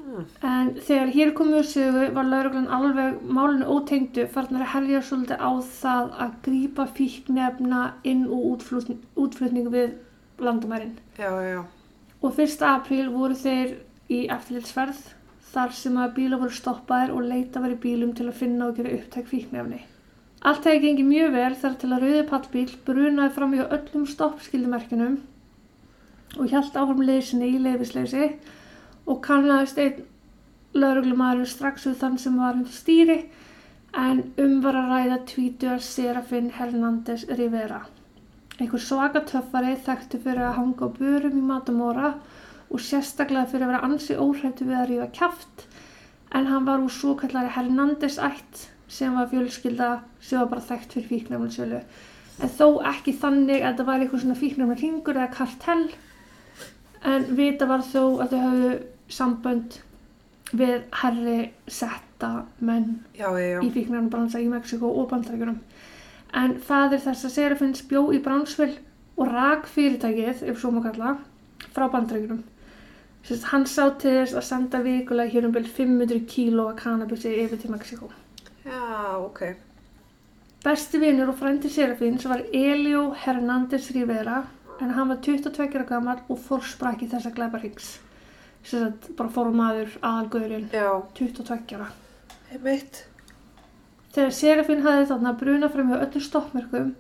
[0.05, 0.27] Mm.
[0.45, 5.41] En þegar hér komið úr sögu var lauruglan alveg málinu ótengdu farnar að herja svolítið
[5.41, 9.97] á það að grípa fíknefna inn og útflutning, útflutning við
[10.45, 10.99] landamærin.
[11.17, 11.65] Já, já, já.
[12.21, 12.61] Og 1.
[12.69, 13.79] apríl voru þeir
[14.13, 15.01] í eftirlitsferð
[15.55, 18.79] þar sem að bíla voru stoppaðir og leita var í bílum til að finna og
[18.79, 19.81] gera upptæk fíknefni.
[20.45, 25.15] Allt hefði gengið mjög vel þar til að rauði pallbíl brunaði fram hjá öllum stoppskildumerkjunum
[26.35, 28.27] og hjælt áfram leysinni í leifisleysi
[29.09, 30.03] og kannaðist einn
[30.77, 33.17] lauruglumæður strax við þann sem var undir stýri
[34.05, 37.81] en um var að ræða tvítuar Serafin Hernández Rivera.
[38.59, 42.13] Einhver svaka töffari þekktu fyrir að hanga á börum í Matamora
[42.69, 45.67] og sérstaklega fyrir að vera ansi óhrættu við að rífa kjaft
[46.35, 50.97] en hann var úr svo kallari Hernández ætt sem var fjölskylda sem var bara þekkt
[50.97, 51.81] fyrir fíknefnarsölu
[52.43, 55.89] en þó ekki þannig að það var eitthvað svona fíknefnar ringur eða kartell
[57.05, 58.73] en vita var þó að þau hafðu
[59.13, 59.79] sambönd
[60.55, 62.31] við herri setta
[62.65, 65.61] menn Já, já, í fíknefnarbransa í Mexiko og Bandaríkjunum.
[66.35, 68.81] En fadir þess að Serafins bjó í Brownsville
[69.19, 71.17] og rak fyrirtækið, ef svo má kalla
[71.75, 72.43] frá Bandaríkjunum.
[73.25, 77.33] Sest, hann sá til þess að senda vikulega hér um bil 500 kíló að kannabisi
[77.45, 78.11] yfir til Mexiko
[78.65, 79.41] Já, ok.
[80.65, 84.39] Besti vinnur og frændi Serafins var Elio Hernández Rivera
[84.81, 87.91] en hann var 22 ára gammal og fórsprakki þessa glæbarhyggs.
[88.65, 91.91] Þess að bara fór maður aðalgöðurinn Já, 22 ára.
[92.55, 93.05] einmitt.
[94.15, 96.91] Þegar Serafin hafði þarna bruna fram hjá öllum stoppmerkum,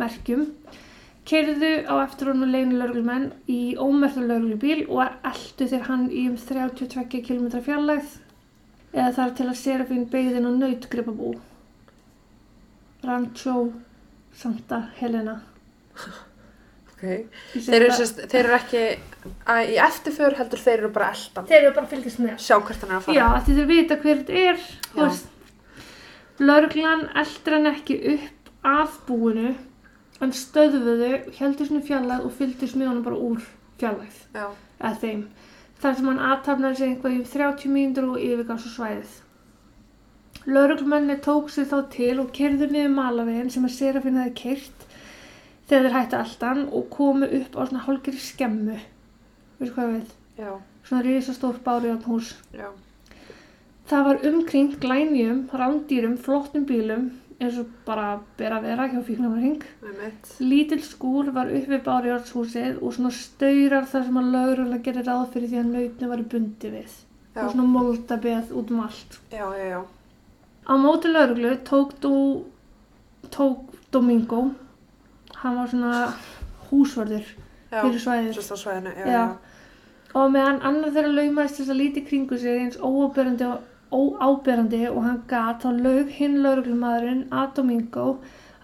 [0.00, 0.46] merkjum,
[1.28, 7.20] keirðu á eftir honum leinulörglumenn í ómertu löglubíl og eldu þeir hann í um 32
[7.26, 8.19] km fjarlægð
[8.94, 11.34] eða þar til að Serafin beigðin á nautgripabú.
[13.06, 13.54] Rancho
[14.36, 15.38] Santa Helena.
[16.92, 17.04] Ok.
[17.56, 18.82] Í Þeir eru, sérst, þeir eru ekki
[19.48, 21.48] að, í eftirför heldur þeir eru bara eldan.
[21.48, 22.36] Þeir eru bara fylgjast með.
[22.44, 23.16] Sjá hvert hann er að fara.
[23.16, 25.24] Já, því þeir vita hver þetta er.
[26.40, 29.50] Lörglan eldur hann ekki upp að búinu
[30.20, 33.44] en stöðuðu, heldur svona fjallæð og fylgdist með honum bara úr
[33.80, 34.46] fjallæð Já,
[34.80, 35.22] eða þeim.
[35.80, 39.12] Þar sem hann aðtapnaði sig eitthvað í 30 mínútur og yfirgans á svæðið.
[40.46, 44.84] Lörglmenni tók sig þá til og kerðu niður malavegin sem að Serafin hefði keirt
[45.70, 48.78] þegar þeir hætti alltan og komu upp á svona hálgeri skemmu.
[49.60, 50.14] Veistu hvað veit?
[50.40, 50.52] já,
[50.84, 52.34] Svona risastór bárjárnhús.
[52.56, 52.68] já.
[53.90, 59.62] Það var umkringt glænjum, rándýrum, flottum bílum eins og bara ber að vera hjá fíknarring.
[59.82, 60.32] Einmitt.
[60.44, 65.24] Lítill skúr var upp við bárjárnshúsið og svona staurar þar sem að lögurlega gerir ráð
[65.34, 66.98] fyrir því að nautni var bundi við.
[67.34, 69.20] Já, Og svona moldabeð út um allt.
[69.32, 69.80] já, já.
[70.68, 72.44] Á móti lögreglu tók, Dó,
[73.30, 74.50] tók Domingo,
[75.34, 76.12] hann var svona
[76.70, 77.24] húsvörður
[77.70, 78.34] fyrir svæðinu.
[80.14, 85.00] Og meðan annar þeirra laumæðist þess að líti kringu sig eins óáberandi og óáberandi og
[85.04, 88.06] hann gat þá laug hinn lauruglumadurinn að Domingo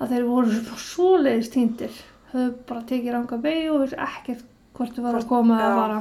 [0.00, 1.96] að þeir voru svoleiðist týndir.
[2.32, 5.76] Höfðu bara tekið ranga beig og vissi ekkert hvort þau var að koma eða já.
[5.80, 5.98] vara.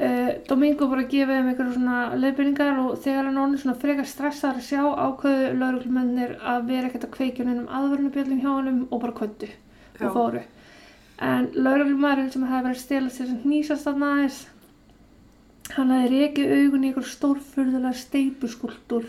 [0.00, 4.60] Uh, Domingo bara gefið þeim einhverju svona leiðbyrningar og þegar hann orðin svona frekar stressaður
[4.62, 9.16] að sjá ákveðu lauruglumennir að vera ekkert að kveikja um aðvörnubjöldum hjá honum og bara
[9.18, 10.06] kvöttu Já.
[10.06, 10.44] og fóru.
[11.20, 14.40] En lauruglumæðurinn sem hefði verið að stela sér sem hnýsast þarna aðeins,
[15.76, 19.06] hann hefði rekið augun í einhver stórfurðulega steipuskultúr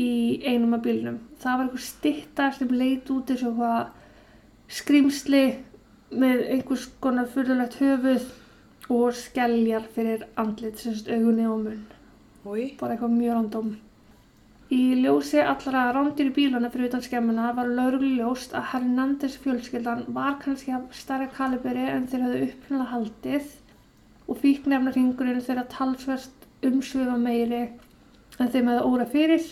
[0.00, 0.12] í
[0.46, 1.18] einum af bílnum.
[1.42, 5.44] Það var einhver stytta sem leit út eins og hvað skrimsli
[6.12, 8.28] með einhvers konar furðulegt höfuð
[8.92, 11.82] og skelljar fyrir andlit, sem sagt augunni og munn
[12.42, 13.74] Úi, bara eitthvað mjög random.
[14.72, 20.06] Í ljósi allra rándir í bílana fyrir utan skemmuna var lauruglu ljóst að Hernandez fjölskyldan
[20.16, 23.52] var kannski af stærra kaliberi en þeir hafðu upphinlega haldið
[24.28, 27.62] og fíknefna hringurinn þeirra talsverst umsvifa meiri
[28.38, 29.48] en þeim hefði óra fyrir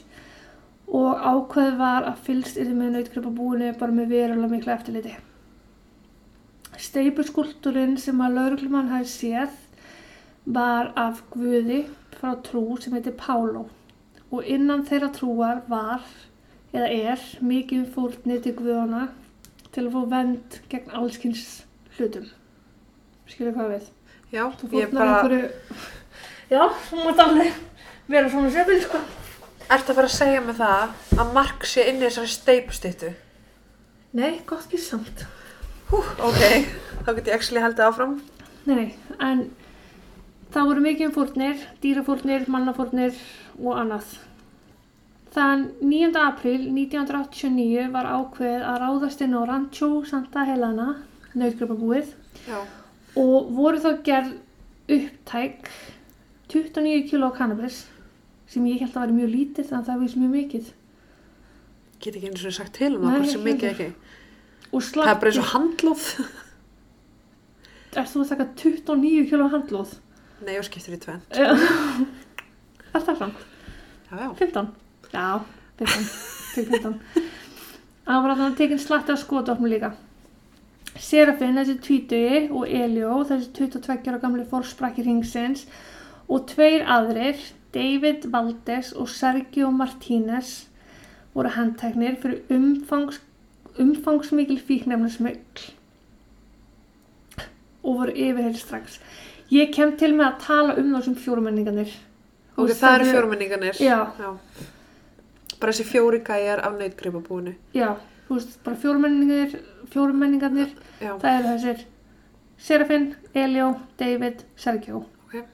[1.00, 5.12] og ákveð var að fylst yfir með nautgripa búinu bara með verulega mikla eftirliti.
[6.80, 9.58] Steipuskultúrin sem að lauruglumann hafi séð
[10.46, 11.84] var af Guði
[12.16, 13.66] frá trú sem heitir Pálo
[14.30, 16.04] og innan þeirra trúar var
[16.72, 19.08] eða er mikið fórnið til Guðana
[19.74, 21.46] til að fá vend gegn allskins
[21.96, 22.26] hlutum.
[23.30, 23.88] Skilur hvað við?
[24.32, 25.48] Já, Þú fórnar bara, einhverju...
[26.50, 27.58] Já, þú mátt alveg
[28.10, 29.00] vera svona sefil, sko.
[29.70, 33.12] ert að fara að segja mig það að Mark sé inn í þessari steipustýttu?
[34.18, 35.26] Nei, gott ekki samt.
[35.90, 36.40] Hú, ok,
[37.04, 38.16] þá get ég actually haldið áfram.
[38.66, 38.88] Nei, nei,
[39.22, 39.44] en
[40.54, 43.14] það voru mikið um fórnir, dýrafórnir, mannafórnir
[43.60, 44.16] og annað.
[45.30, 46.10] Þann 9.
[46.18, 50.88] apríl 1989 var ákveðið að ráðast inn á Rancho Santa Helena,
[51.38, 52.16] nautgripabúið,
[52.48, 52.58] Já,
[53.18, 54.34] og voru þá gerð
[54.90, 55.70] upptæk
[56.50, 57.84] 29 kg cannabis
[58.50, 60.70] sem ég held að væri mjög lítið að það vís mjög mikið.
[62.00, 63.88] get ekki eins og sagt til um það, ekki mikið ekki.
[64.70, 66.06] Það er bara eins og handlóð.
[68.00, 69.96] er þú að taka 29 kg handlóð?
[70.46, 71.22] Nei, og skiptir í tvenn.
[71.34, 73.46] er það samt?
[74.10, 74.30] Já, já.
[74.38, 74.72] 15?
[75.12, 75.26] Já,
[75.78, 76.08] 15.
[76.54, 77.28] tek 15
[78.10, 79.92] hann var alltaf tekinn slatti af skotofnum líka
[80.98, 85.66] Serafin, þessi tvítugi og Elio, þessi 22 ára gamli fórsprakki ringsins
[86.28, 87.38] og tveir aðrir,
[87.70, 90.66] David Valdes og Sergio Martínez
[91.34, 93.20] voru handteknir fyrir umfangs,
[93.78, 95.68] umfangsmikil fíknefnasmögl
[97.84, 98.98] og voru yfirheyri strax.
[99.50, 101.94] Ég kem til með að tala um þessum fjórumenningarnir.
[102.54, 103.80] Þú Ok, það eru þetta fjórmenninganir.
[103.80, 103.98] Já.
[105.60, 107.54] Bara þessi fjóri gæjar af nautgripabúinu.
[107.76, 107.94] Já,
[108.26, 108.76] þú veist, bara
[109.92, 111.86] fjórumenningarnir, fjórumenningarnir, Já, það eru þessir
[112.60, 115.04] Serafin, Elio, David, Sergio.
[115.26, 115.44] ok.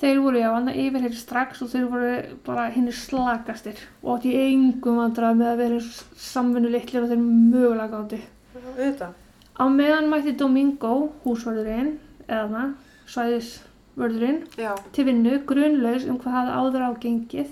[0.00, 2.12] Þeir voru já, hann yfirheyri strax og þeir voru
[2.46, 5.80] bara hinnir slakastir og átti engum vandrað með að vera
[6.24, 8.20] samvinnu litlir og þeir mögulega gátti.
[8.60, 9.12] Auðvitað.
[9.60, 10.94] Á meðan mætti Domingo,
[11.26, 12.70] húsvörðurinn, eða það,
[13.12, 14.38] svæðisvörðurinn,
[14.96, 17.50] til vinnu, grunlaus um hvað hafði áður á gengið.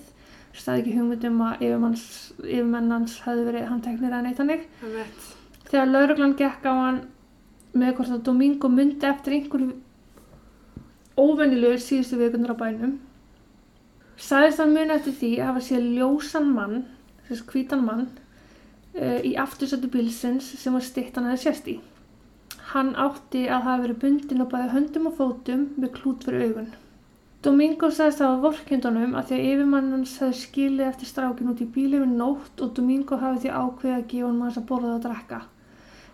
[0.59, 4.65] Staði ekki hugmyndum að yfirmanns- yfirmenn hans hafði verið handteknir eða neitt hannig.
[4.83, 5.13] það.
[5.69, 7.01] Þegar lauruglan gekk á hann
[7.75, 9.75] með hvort að Domingo myndi eftir einhverju
[11.19, 12.99] óvennilegur síðustu vikunar á bænum,
[14.17, 16.85] sagðist hann muni eftir því að hafa séð ljósan mann,
[17.29, 18.09] þess hvítan mann,
[18.95, 21.79] uh, í aftursættu bílsins sem var stytt hann hefði sést í.
[22.73, 26.73] Hann átti að hafa verið bundin á bæði höndum og fótum með klút fyrir augun.
[27.47, 31.67] Domingo sagðist hafa vorkjöndunum að því að yfirmann hans hefði skilið eftir strákin út í
[31.77, 35.05] bíli við nótt og Domingo hafi því ákveðið að gefa hann maður að borða og
[35.05, 35.39] drekka.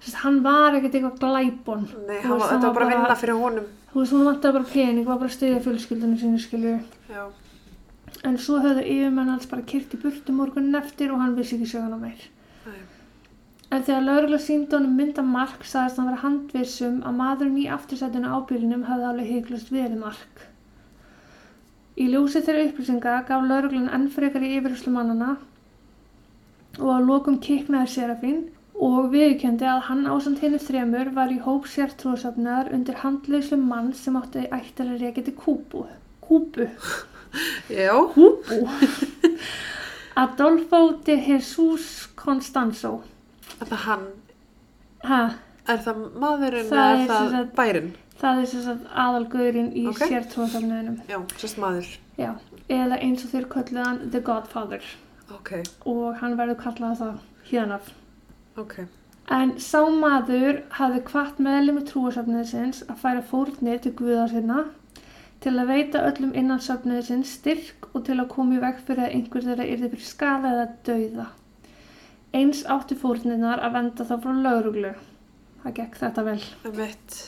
[0.04, 1.86] Sest, hann var ekkert eitthvað glæbon.
[2.04, 3.70] Nei, veist, var- þetta var bara að vinna fyrir honum.
[3.94, 6.76] Þú veist, hún vantaði bara pening, var bara að styðja fjölskyldunum sinni, skilju.
[7.14, 7.24] Já,
[8.24, 11.66] En svo höfðu yfirmenn hans bara kyrt í burtu morgunin eftir og hann vissi ekki
[11.72, 12.20] söguna meir.
[12.66, 12.78] nei.
[13.72, 18.28] En þegar laurugla síndi honum mynda mark sagðist hann vera handvissum að maðurinn í aftursætinu
[18.28, 20.46] á bílinum hefði alveg heiklust verið mark.
[22.00, 25.36] Í ljósi þeirra upplýsinga gaf lauruglan enn frekar í yfirherslu mannana
[26.80, 28.40] og að lokum kiknaði Serafín
[28.74, 34.16] og viðurkendi að hann ásand henni þremur var í hóp sértrúasöfnar undir handleyslu mann sem
[34.18, 35.84] átti ættilega reykja til Kúbu.
[36.26, 36.66] Kúbu.
[37.78, 38.58] Já, Kúbu.
[40.16, 43.02] Adolfo de Jesus Constanzo.
[43.60, 44.04] þetta hann,
[45.04, 45.18] Ha,
[45.68, 47.90] er það maðurinn Það eða er það sagt- bærin?
[48.24, 49.94] Það er sem sagt aðalgöðurinn í Ok.
[49.94, 50.10] okay.
[50.14, 50.98] sértrúasöfnuðinum.
[51.12, 51.88] Já, sérst maður.
[52.18, 52.30] Já,
[52.72, 54.84] eða eins og þeir kölluð hann The Godfather
[55.34, 55.50] Ok,
[55.88, 57.18] og hann verður kallað það
[57.50, 57.80] hérna.
[58.60, 58.74] ok.
[59.32, 64.64] En sá maður hafði kvart meðlum í trúasöfnuðisins að færa fórnir til guða sinna
[65.44, 69.16] til að veita öllum innan söfnuðisins styrk og til að koma í veg fyrir að
[69.16, 71.26] einhver þeirra yrði fyrir skala eða dauða.
[72.34, 74.92] Eins átti fórnirnar að venda þá frá lauruglu.
[75.64, 76.38] Það gekk þetta vel.
[76.64, 77.18] Það veit.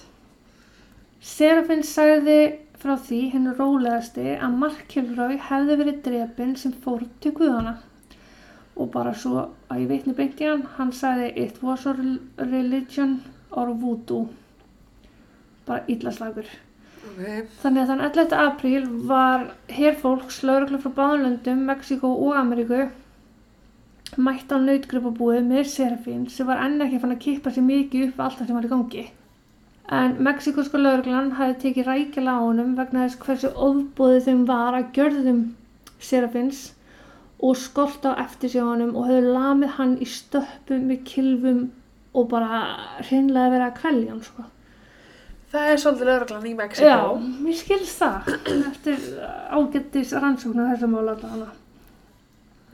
[1.27, 2.39] Serafin sagði
[2.81, 7.73] frá því hennu rólegasti að Mark Kilroy hefði verið drepinn sem fór til guðana.
[8.77, 13.17] Og bara svo að ég veitni beint í hann, hann sagði it was a religion
[13.51, 14.29] or voodoo.
[15.67, 16.47] Bara illaslagur.
[17.07, 18.39] Ok, Þannig að þann 11.
[18.45, 19.49] apríl var
[19.81, 22.87] herfólks lauruglu frá báðanlöndum, Mexíkó og Ameríku
[24.17, 28.21] mætt á nautgripabúið með Serafín sem var enn ekki fann að kippa sér mikið upp
[28.23, 29.07] allt það sem var í gangi.
[29.87, 34.89] En mexíkóska lauruglan hafði tekið rækjala á honum vegna þess hversu ofbóðið þeim var að
[34.97, 35.43] gjörðum
[36.03, 36.63] Serafins
[37.39, 41.61] og skort á eftir sig á honum og höfðu lamið hann í stöppum með kilvum
[42.17, 42.63] og bara
[43.07, 44.47] hreinlega verið að kvelja hann sko.
[45.53, 46.89] það er svolítið lögreglan í Mexiko.
[46.89, 46.99] Já,
[47.47, 48.31] mér skilst það
[48.73, 49.05] eftir
[49.55, 51.53] ágættis rannsóknar þessar mála alltaf hana.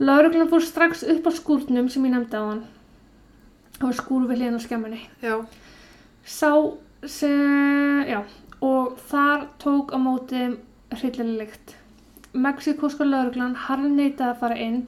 [0.01, 2.63] Lauruglan fór strax upp á skúrnum sem ég nefndi á hann.
[3.77, 5.03] Það var skúr við hlýðan á skemmunni.
[5.21, 5.35] Já,
[6.23, 6.49] Sá
[7.09, 8.21] sem, já,
[8.63, 10.43] og þar tók á móti
[10.93, 11.75] hryllileg lykt.
[12.33, 14.79] Mexikóska lauruglan harneitaði að fara inn,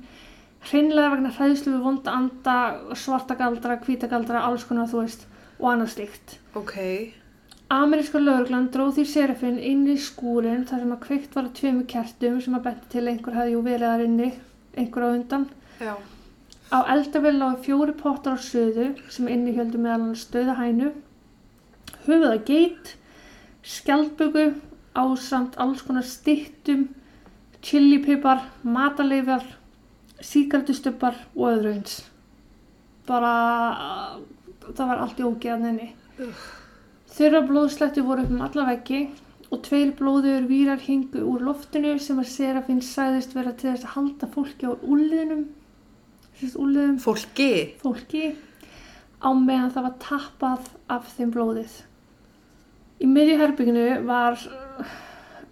[0.66, 2.56] hreinlega vegna hræðslu við vonda anda,
[2.98, 5.28] svarta galdra, hvíta galdra, alls konar þú veist,
[5.60, 6.40] og annað slíkt.
[6.56, 6.74] ok.
[7.76, 11.86] Ameríska lauruglan dróð því Serafin inn í skúrin þar sem að kveikt var að tveimu
[11.90, 14.28] kertum sem að benti til einhver hefði jú verið þar inni,
[14.78, 15.48] einhver á undan.
[15.82, 15.96] Já,
[16.74, 20.56] Á eldavél lágu fjóri pottar á söðu sem innihjöldu meðal hann stöða
[22.06, 22.98] hænu, höfuða geit,
[23.64, 24.54] skjaldböku
[24.96, 26.90] ásamt alls konar stittum,
[27.62, 29.44] chilipipar, mataleifjar,
[30.22, 32.04] síkartustöppar og öðru eins.
[33.08, 33.34] Bara,
[34.72, 35.92] það var allt í ógeðan henni.
[37.16, 39.10] Þeirra blóðslætti voru upp um alla veggi
[39.52, 43.96] og tveir blóður vírar hingu úr loftinu sem að Serafín sæðist vera til þess að
[43.96, 45.46] halda fólki á úliðum
[47.00, 47.76] fólki.
[47.80, 48.36] fólki
[49.22, 51.74] á meðan það var tappað af þeim blóðið.
[53.04, 54.40] Í miðju herbygginu var,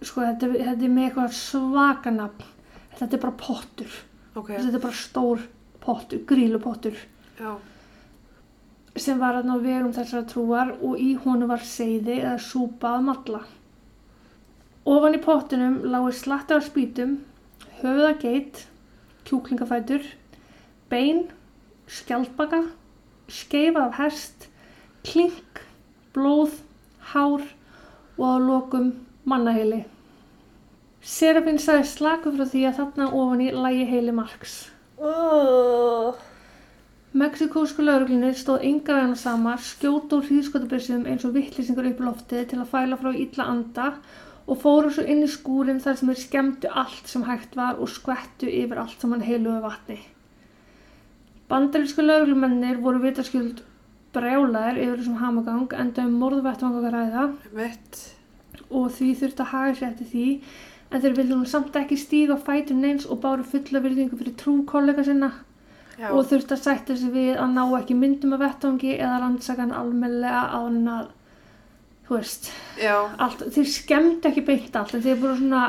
[0.00, 2.48] sko þetta, þetta er með eitthvað svakanafn,
[2.96, 4.00] þetta er bara pottur.
[4.34, 5.44] Ok, þetta er bara stór
[5.84, 6.96] pottur, grílupottur
[7.38, 7.52] já,
[8.96, 13.06] sem var hann á vegum þessara trúar og í honum var seiði eða súpa að
[13.08, 13.40] matla.
[14.84, 17.18] Ofan í pottunum lágu slattar spýtum,
[17.80, 18.64] höfðageit,
[19.28, 20.04] kjúklingafætur,
[20.92, 21.24] bein,
[21.90, 22.64] skjaldbaka,
[23.28, 24.48] skeifa af hest,
[25.06, 25.62] klink,
[26.14, 26.60] blóð,
[27.12, 27.42] hár
[28.16, 28.92] og að lokum
[29.28, 29.84] mannaheili.
[31.04, 34.54] Serafín sagði slaku frá því að þarna ofan í lægi heili Marks.
[34.96, 36.14] Uh.
[37.14, 42.48] Mexikósku lauruglunni stóð enga vegna sama, skjóta úr hríðskotabissum eins og vittlýsingar upp í loftið
[42.50, 43.90] til að fæla frá illa anda
[44.46, 47.92] og fóru svo inn í skúrin þar sem þeir skemmtu allt sem hægt var og
[47.92, 50.00] skvettu yfir allt saman heiluðu vatni.
[51.52, 53.62] Bandarísku lauruglumennir voru vitaskjöld
[54.14, 57.24] brjálæðir yfir þessum hamagang enda um morðvettvang að ræða.
[57.56, 58.04] Mitt,
[58.70, 60.28] og því þurfti að haga sér eftir því
[60.90, 64.60] en þeir vildu nú samt ekki stíga fætum neins og báru fulla virðingu fyrir trú
[64.68, 65.32] kollega sinna.
[65.94, 69.62] Já, og þurfti að sætta sig við að ná ekki myndum af vettvangi eða rannsaka
[69.62, 71.12] hann almennilega á hann að
[72.08, 72.48] þú veist,
[73.22, 75.62] allt, þeir skemmdi ekki beint allt en þeir voru svona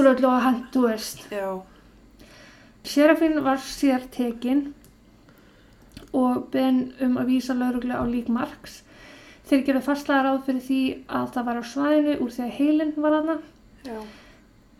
[0.00, 1.26] úr öllu og þú veist.
[1.30, 1.60] Já,
[2.86, 4.70] Serafín var sér tekin
[6.12, 8.82] og ben um að vísa lauruglega á lík Marks
[9.48, 12.94] þeir gerðu fastlega ráð fyrir því að það var á svæðinu úr því að heilin
[12.96, 13.36] var aðna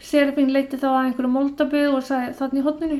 [0.02, 2.98] Serafín leiti þá að einhverju moldaböð og sagði þannig í hotninu.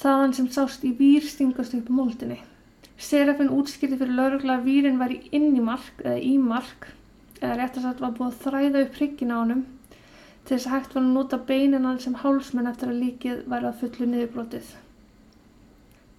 [0.00, 2.38] Þaðan sem sást í vír stingast upp moldinni.
[2.96, 6.88] Serafín útskýrði fyrir laurugla að vírin var inn í mark eða í mark
[7.40, 9.64] eða rétt að sagt var búið að þræða upp hryggina á honum
[10.46, 13.70] til þess að hægt var að nota beinin hann sem hálsmenn eftir að líkið væri
[13.70, 14.72] að fullu niðurbrotið.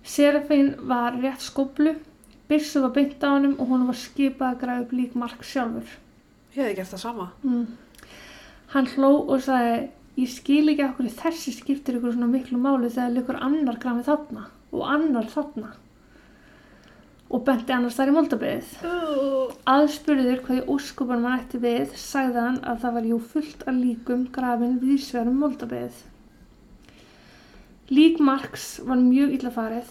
[0.06, 1.96] Serafín var rétt skoblu,
[2.50, 5.88] byssu var beint á honum og hún var skipað að græða upp lík mark sjálfur.
[6.56, 7.66] ég hefði gert það sama, Mm.
[8.74, 13.16] Hann hló og sagði, ég skil ekki okkur þessi skiptir ykkur svona miklu máli þegar
[13.16, 15.74] líkur annar grafið þarna og annar þarna.
[17.32, 18.74] Og benti annars þar í moldabriðið.
[18.86, 19.54] Uh.
[19.66, 23.74] Aðspurður hvað í óskupan mann ætti við, sagði hann að það var jú fullt af
[23.74, 26.04] líkum grafin við sverum moldabriðið.
[27.90, 29.90] Lík Marks var mjög illa farið,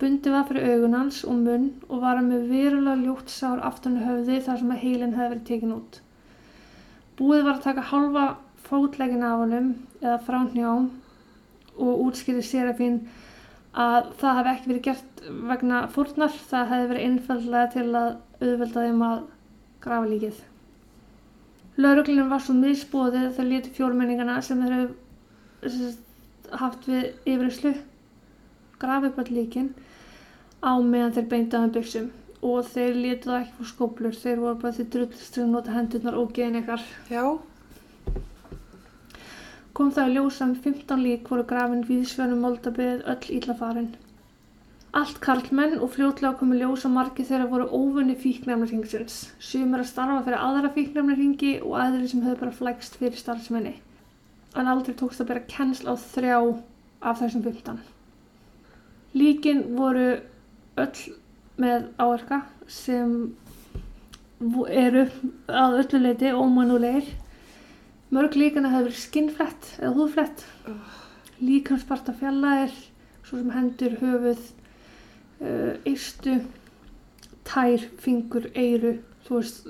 [0.00, 4.00] bundið var fyrir augun hans og munn og var hann með verulega ljótt sár aftan
[4.02, 5.98] höfði þar sem að heilin hefði verið tekin út.
[7.20, 8.24] Búið var að taka halva
[8.66, 9.68] fótlegin af honum
[10.00, 10.88] eða frá njám
[11.76, 12.96] og útskýrði Serafín
[13.78, 15.22] að það hefði ekki verið gert
[15.52, 18.08] vegna fórnar, það hefði verið einfallega til að
[18.40, 19.20] auðvelda þeim að
[19.86, 20.42] grafa líkið.
[21.78, 25.94] Lauruglunum var svo misbóðið þegar létu fjórmenningana sem þeir
[26.60, 27.74] haft við yfirherslu
[28.80, 29.72] grafa upp all líkin
[30.60, 32.08] á meðan þeir beindu að byrsum
[32.46, 35.74] og þeir létu það ekki fór skóplur, þeir voru bara því drullist til að nota
[35.76, 36.82] hendurnar og geðin ykkar.
[37.10, 37.24] já,
[39.76, 43.90] Kom það að ljósa um 15 lík voru grafin viðsvönum moldabið öll illa farin.
[44.96, 49.18] Allt karlmenn og fljótlega komu ljós að margi þeirra voru óvunni fíknefnarhingsins.
[49.36, 53.74] Sumir að starfa fyrir aðra fíknefnarhingi og aðri sem höfðu bara flækst fyrir starfsmenni.
[54.56, 56.38] En aldrei tókst að bera kennsl á þrjá
[57.04, 57.80] af þessum 15.
[59.16, 60.08] Líkin voru
[60.80, 61.02] öll
[61.60, 63.12] með áverka sem
[64.68, 65.06] eru
[65.48, 67.08] að öllu leiti ómanulegir.
[68.12, 70.44] Mörg líkana hefur verið skinnflett eða húðflett.
[71.40, 72.76] Líkansparta fjallaðir,
[73.26, 74.44] svo sem hendur, höfuð,
[75.88, 76.38] eistu,
[77.48, 78.96] tær, fingur, eyru,
[79.26, 79.68] þú veist,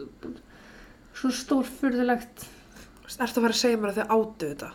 [1.16, 1.32] svo
[3.06, 3.28] stórfurðulegt.
[3.28, 4.70] ertu að fara að segja mér að þau áttu þetta,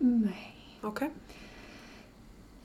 [0.00, 0.44] Nei.
[0.82, 1.00] ok,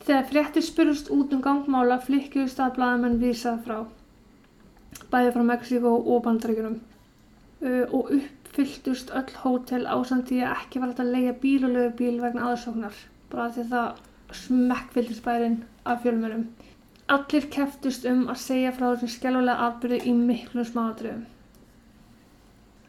[0.02, 3.76] Þegar fréttir spurust út um gangmála flikkjust að blaðamenn vísað frá,
[5.12, 6.80] bæði frá Mexíkó og Bandaríkjunum
[7.62, 11.76] uh, og uppfylltust öll hótel ásamt því að ekki var hægt að leia bíl og
[11.76, 12.98] lögu bíl vegna aðsóknar,
[13.30, 16.48] bara því að það smekkfylltist bærin af fjölmjörnum.
[17.12, 21.26] Allir keftust um að segja frá þessum skjálfulega atbyrði í miklum smáatriðum.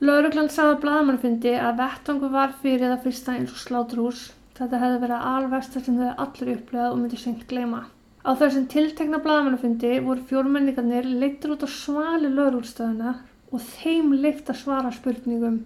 [0.03, 4.23] Lauruglan sagði að blaðamannfundi að vettvangu var fyrir það fyrsta eins og sláturhús.
[4.57, 7.85] Þetta hefði verið alvesta sem þau allir upplegað og myndi seint gleyma.
[8.27, 13.15] Á þessum tiltekna blaðamannafundi voru fjórmenningarnir leittur út á svali lauruglustöðuna
[13.55, 15.61] og þeim leitt að svara spurningum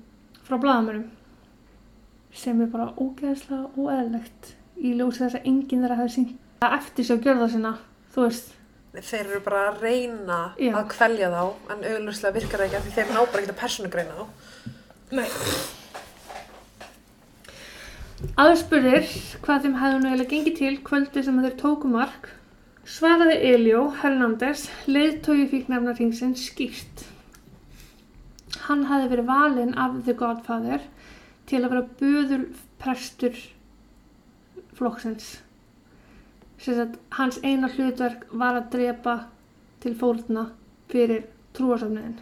[0.44, 1.08] frá blaðamannum.
[2.36, 7.08] Sem er bara ógeðslega óeðlegt í ljósi þess að enginn þeirra hefði sínt að eftir
[7.08, 7.72] sér gjörða sinna.
[8.12, 8.52] Þú veist,
[9.04, 10.72] þeir eru bara að reyna Já.
[10.78, 11.42] að kvelja þá,
[11.72, 14.24] en auðvitað virkar það ekki af því þeir ná bara ekki að persónugreina þá.
[15.16, 15.28] Nei.
[18.40, 19.10] Aðspurðir
[19.44, 22.30] hvað þeim hefði nú eiginlega gengið til kvöldi sem þeir tóku mark,
[22.88, 27.04] svaraði Elio Hernández, leiðtói fíknefnarhingsins skýrt.
[28.66, 30.86] Hann hefði verið valinn af The Godfather
[31.46, 32.46] til að vera böður
[32.82, 33.36] prestur
[34.76, 35.36] flokksins.
[36.66, 39.12] Sagt, hans eina hlutverk var að drepa
[39.84, 40.48] til fórna
[40.90, 42.16] fyrir trúarsöfniðin.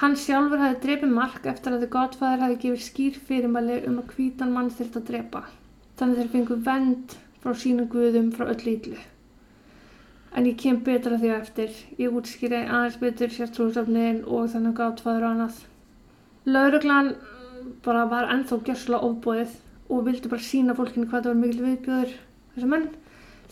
[0.00, 4.14] Hann sjálfur hafði drepið mark eftir að The Godfather hafði gefið skýr fyrirmæli um að
[4.14, 5.42] hvítan mann þyrft að drepa.
[6.00, 8.96] Þannig þeir fengu vend frá sínum guðum frá öll ítlu.
[10.32, 11.76] En ég kem betra því á eftir.
[12.00, 15.60] Ég útskýri aðeins betur sér trúarsöfniðin og þannig Godfather og annað.
[16.48, 17.12] Lauruglan
[17.84, 19.60] bara var ennþá gjörsla ofbóðið
[19.92, 22.16] og vildi bara sína fólkinu hvað það var mikil viðbjöður
[22.56, 22.88] þessar menn.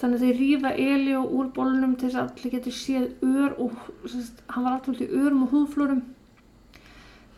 [0.00, 3.76] Þannig að þeir rífa Elio úr bólunum til þess að allir getur séð ör og
[4.10, 6.00] sérst, hann var alltaf í örum og húðflúrum.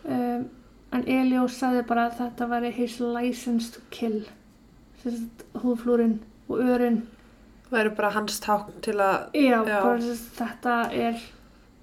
[0.06, 0.46] Um,
[0.96, 4.22] en Elio sagði bara að þetta væri his license to kill.
[5.02, 6.16] Sérst, húðflúrin
[6.48, 7.02] og örin.
[7.68, 9.28] Það eru bara hans tákn til að...
[9.36, 9.78] Já, Já.
[9.82, 11.22] bara sérst, þetta er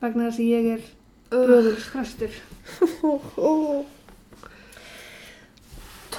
[0.01, 0.91] vegna þess að ég er
[1.33, 2.29] Uh, böðulskræstur.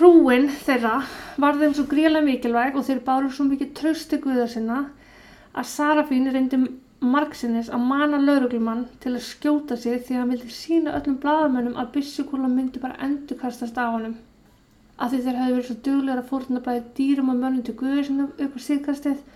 [0.05, 0.99] Trúin þeirra
[1.41, 4.83] var þeim svo gríðlega mikilvæg og þeir báru svo mikið trösti guða sinna
[5.57, 6.59] að Sarafín reyndi
[7.15, 11.81] margsinnis að mana lauruglumann til að skjóta sig því að hann vildi sína öllum blaðamönnum
[11.81, 14.19] að byssukúla myndi bara endurkastast á honum.
[15.01, 18.09] Af því þeir hefðu verið svo duglegar að fórna bæði dýrum og mönnum til guður
[18.13, 19.27] sinna upp á síðkastið,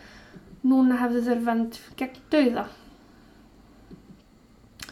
[0.69, 2.71] núna hefðu þeir vend gegn dauða.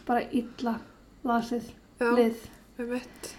[0.08, 0.78] Bara illa
[1.20, 2.46] lasið já, lið.
[2.80, 3.36] við mitt.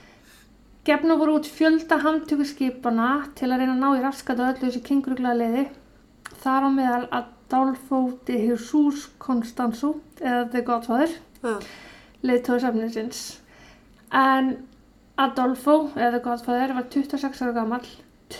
[0.88, 4.80] Gefna voru út fjölda handtökuskipana til að reyna að ná í raskat á öllu þessu
[4.86, 5.66] kenguruglega liði.
[6.40, 11.58] Þar á meðal Adolfo de Jesus Constanzo, eða The Godfather, Já,
[12.24, 13.22] leiðtóði safninsins.
[14.16, 14.54] En
[15.20, 17.84] Adolfo, eða The Godfather, var 26 ára gammal.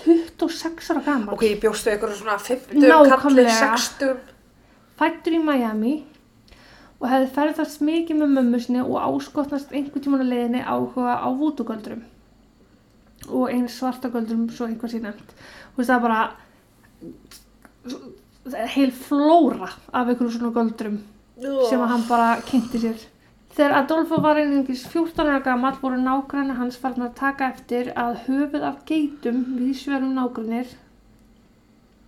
[0.08, 1.36] 26 ára gammal?
[1.36, 3.62] ok, ég bjóstu einhverjum svona 50, kalli Nákvæmlega.
[3.76, 4.36] 60.
[4.98, 5.98] Fættur í Miami
[7.02, 11.28] og hefði ferðast mikið með mömmu sinni og áskotnast einhvern tímann að leiðinni áhuga á
[11.28, 12.08] vútugöldrum
[13.28, 16.22] og eins svartagöldrum svo einhver síðan þú veist það er bara
[18.74, 20.98] heil flóra af einhverjum svona göldrum
[21.38, 23.00] sem að hann bara kynnti sér.
[23.58, 28.22] Þegar Adolfo var einingis 14 ára gammal voru nágræna hans farin að taka eftir að
[28.28, 30.70] höfuð af geitum við sverum nágrænir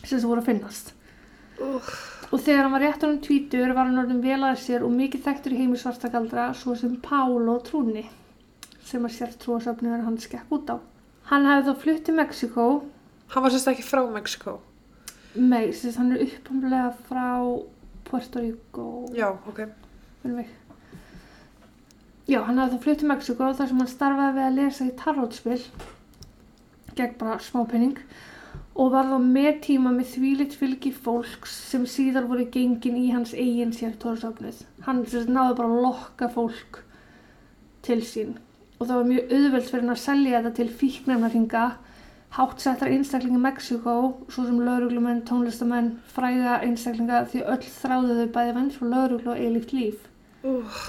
[0.04, 0.94] sem það voru að finnast.
[1.60, 1.90] Uh,
[2.30, 5.24] Og þegar hann var rétt ánum tvítur var hann orðin vel að sér og mikið
[5.26, 8.04] þekktur í heimi svartakaldra svo sem Pálo Trúni
[8.86, 10.78] sem að sér trúasöfnuður hann skekk út á.
[11.30, 12.70] Hann hefði þá flutt til Mexiko
[13.30, 14.56] hann var sérst ekki frá Mexiko.
[15.36, 17.28] þess að hann er uppamlega frá
[18.08, 18.86] Puerto Rico.
[19.14, 19.62] Já, ok.
[22.30, 24.98] Já, hann hefði þá flutt til Mexiko þar sem hann starfaði við að lesa í
[25.04, 25.62] tarotspil
[26.98, 28.02] gegn bara smápenning
[28.80, 33.36] og var þá með tíma með þvílitt fylgi fólks sem síðar voru gengin í hans
[33.38, 34.66] eigin sértóðsafnið.
[34.88, 36.82] Hann sagt náði bara að lokka fólk
[37.86, 38.38] til sín
[38.80, 41.66] og það var mjög auðvelt fyrir hann að selja þetta til fíknefnarhinga
[42.40, 43.96] háttsettar einstaklinga í Mexiko
[44.30, 49.42] svo sem lauruglumenn, tónlistamenn, fræga einstaklinga því öll þráðu þau bæði venn frá lauruglu og
[49.42, 50.06] eilíft líf.
[50.46, 50.82] Uh,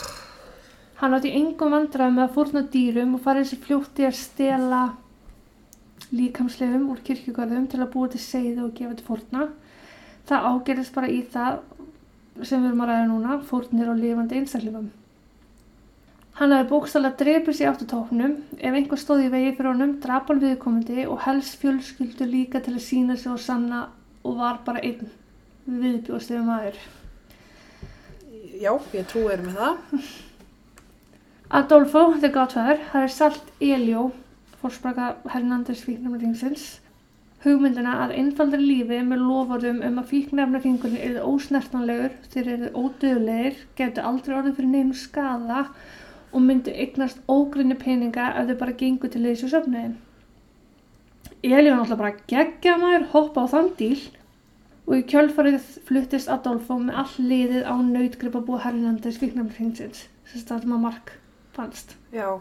[1.00, 4.80] Hann átti engum vandræðum með að fórna dýrum og farið sér fljótti að stela
[6.12, 9.46] líkamsleifum úr kirkjugarðum til að búa til seiði og gefa til fórna.
[10.28, 11.62] Það ágerðist bara í það
[12.44, 14.90] sem við erum að ræða núna, fórnir og lifandi einstaklingum.
[16.40, 20.30] Hann hefði bókstæðlega drepið sér áttu tóknum, ef einhver stóð í vegi fyrir honum, drap
[20.30, 23.80] hann viðkomandi og helst fjölskyldu líka til að sína sig og sanna
[24.24, 25.10] og var bara einn
[25.68, 26.80] viðbjóðstöðu maður.
[28.56, 30.00] já, ég trúi þér með það.
[31.60, 34.08] Adolfo, the Godfather, hafði salt Elio,
[34.64, 36.68] fórspraka Hernandez fíknefnarhingsins,
[37.44, 44.08] hugmyndina að einfaldri lífi með lofurðum um að fíknefnarhingunni erði ósnertanlegur, þeir erði ódöðlegir, getur
[44.08, 45.99] aldrei orðið fyrir neinu skada og
[46.38, 49.96] myndi eignast ógrinni peninga ef þau bara gengur til þessu söfniðin.
[51.42, 53.98] Elio náttúrulega bara geggja maður, hoppa á þann díl
[54.86, 55.58] og í kjölfarið
[55.88, 61.12] fluttist Adolfo með all liðið á nautgripa búið Hernandez fíknefnarhingsins, sem staðum að mark
[61.56, 61.96] fannst.
[62.14, 62.38] Já,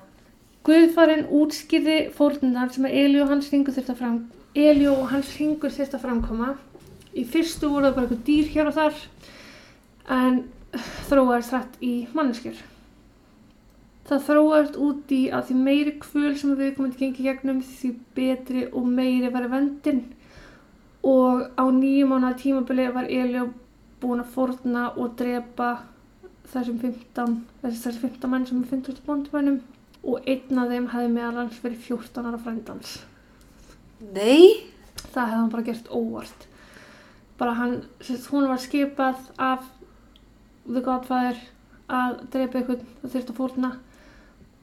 [0.68, 4.18] Guðfarinn útskýrði fórnundar sem Elíu og hans ringur þurft að fram
[5.96, 6.50] og framkoma
[7.16, 9.00] í fyrstu voru það bara eitthvað dýr hér og þar
[10.16, 10.42] en
[11.08, 12.60] þróaðist rætt í manneskjur
[14.10, 18.66] það þróaðist út í að því meiri kvöl sem við komum gengi gegnum því betri
[18.70, 20.05] og meiri var vendin
[21.05, 23.49] og á nýjum mánuða tímabili var Elíu
[24.01, 25.70] búin að fórna og drepa
[26.49, 29.62] þessum 15 þessum 15 menn sem finnst bóndumennum
[30.03, 32.99] og einn af þeim hefði meðal hans verið 14 ára frændans.
[34.16, 34.66] nei,
[35.14, 36.47] Það hefði hann bara gert óvart.
[37.39, 39.68] Bara hann, sérst, hún var skipað af
[40.68, 41.39] The Godfather
[41.89, 43.72] að drepa einhvern og þurfti að fórna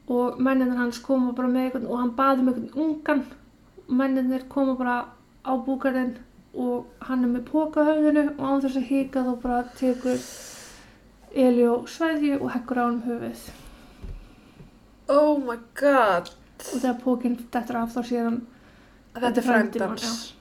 [0.09, 3.25] og menninir hans koma bara með einhvern og hann baði með einhvern ungan
[4.01, 4.97] menninir koma bara
[5.47, 6.17] á búkarinn
[6.55, 10.27] og hann er með póka á höfðinu og án þess að hika þá bara tekur
[11.37, 13.47] Elio sveðju og hekkur á hann um höfuð
[15.09, 16.31] Oh my god.
[16.73, 18.41] og þegar pókinn dettur af þá sér hann
[19.17, 20.33] Þetta er hans.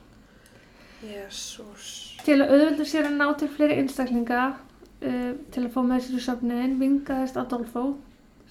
[1.05, 2.15] Jésús.
[2.25, 6.17] til að auðvelda sér að ná til fleiri einstaklinga uh, til að fá með sér
[6.17, 7.85] í söfniðin vingaðist Adolfo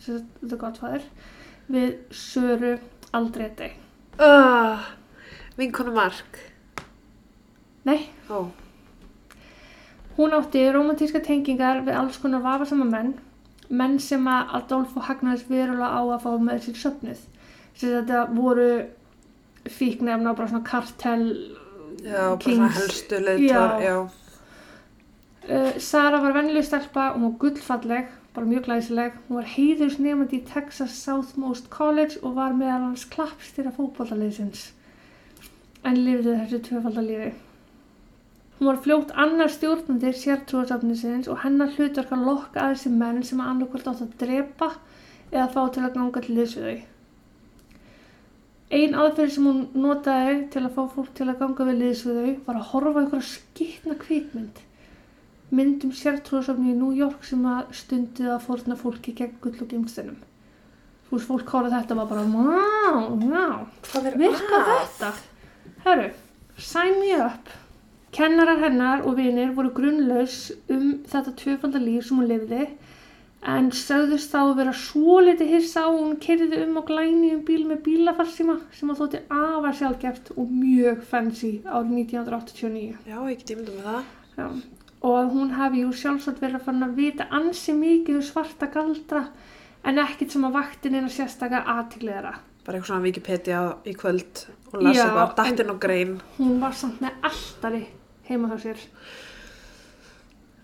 [0.05, 1.03] The Godfather
[1.70, 2.78] við Söru
[3.12, 3.70] Aldreti
[4.18, 4.78] Uh,
[5.59, 6.36] vinkonu Mark.
[7.84, 8.45] nei, Ó,
[10.16, 13.14] Hún átti romantíska tengingar við alls konar vafasama menn,
[13.68, 17.24] menn sem að Adolfo hagnaðist verulega á að fá með sér söfnuð.
[17.74, 18.68] Þess að þetta voru
[19.74, 21.26] fíknefna og bara svona kartell.
[22.05, 22.55] já, bara Kings.
[22.55, 23.82] svona helstu leiðtar, Já.
[23.82, 24.09] já.
[25.51, 29.16] Uh, Sara var vennileg stelpa, hún var gullfalleg, bara mjög glæsileg.
[29.28, 34.70] Hún var heiðursnefandi í Texas Southmost College og var meðal hans klappstýra fótballaliðsins.
[35.85, 37.35] En lifði þessu tvöfaldalífi.
[38.59, 43.41] Hún var fljótt annar stjórnandi sértrúarsafnisins og hennar hlutverk að lokka að þessi menn sem
[43.43, 44.68] að annarkvöld átt að drepa
[45.32, 46.76] eða fá til að ganga til við þau.
[48.74, 52.20] Ein aðferð sem hún notaði til að fá fólk til að ganga við liðs við
[52.20, 54.62] þau var að horfa á einhverja skýtna kvikmynd.
[55.55, 59.68] Mynd um sértrúarsafni í New York sem að stundið að fórna fólki gegn gull og
[59.70, 60.16] gimstinum.
[61.09, 63.66] Þú veist, fólk horfði þetta og var bara, wow, wow,
[64.18, 65.12] virka þetta?
[65.84, 66.09] Herru,
[66.59, 67.52] sign me up.
[68.14, 72.66] Kennarar hennar og vinir voru grunnlaus um þetta tvöfaldalíf sem hún lifði
[73.55, 77.42] en sögðust þá að vera svo litið hissa að hún kerði um á glæni um
[77.44, 82.94] bíl með bílafarsíma sem að þótti afar sjálfgeft og mjög fancy árið 1989.
[83.05, 84.09] Já, ég get ímyndum með það.
[84.38, 84.48] Já.
[85.05, 88.70] Og að hún hafi jú sjálfsagt verið að fann að vita ansi mikið um svarta
[88.72, 89.26] galdra
[89.84, 92.38] en ekkit sem að vaktin eina sérstaka aðtigleðara.
[92.64, 96.14] Bara eitthvað svona Wikipedia í kvöld og lasa Já, eitthvað, dattin og grein.
[96.38, 97.82] Hún var samt með alltari
[98.30, 98.80] heima hjá sér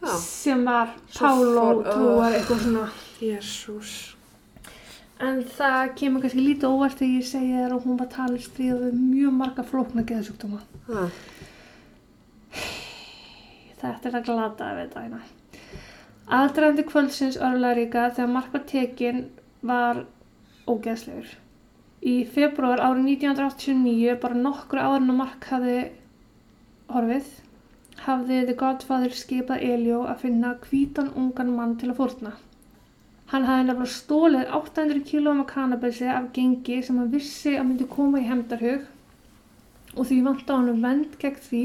[0.00, 2.86] Já, sem var Pálo fór- trúar eitthvað svona.
[3.20, 3.90] jésús.
[5.20, 8.78] En það kemur kannski lítið óvart þegar ég segi þér að hún var talið stríða
[8.86, 10.62] við mjög marga flókna geðsjúkdóma.
[13.80, 15.20] Þetta er að glata að veita hérna.
[16.30, 18.58] Aðdraðandi kvöldsins örlaríka þegar Mark
[19.60, 20.04] var
[20.70, 21.30] ógeðslegur.
[22.00, 25.80] Í februar árið 1989, bara nokkru áður en að Mark hafði
[26.94, 27.26] horfið,
[28.06, 32.32] hafði The Godfather skipað Elio að finna hvítan ungan mann til að fórna.
[33.34, 37.90] Hann hafði nefnilega stólið 800 kílóum af kannabisi af gengi sem hann vissi að myndi
[37.90, 38.88] koma í hefndarhug
[39.96, 41.62] og því vant á hann vend gegn því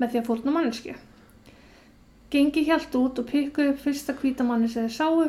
[0.00, 0.96] með því að fórna mannesku.
[2.30, 5.24] Gengi hjælt út og pikkuði upp fyrsta hvítamanni sem þeir sáu.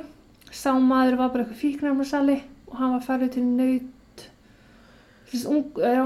[0.52, 2.38] Sá maður var bara eitthvað fíknæmnarsali
[2.68, 4.26] og hann var færið til naut,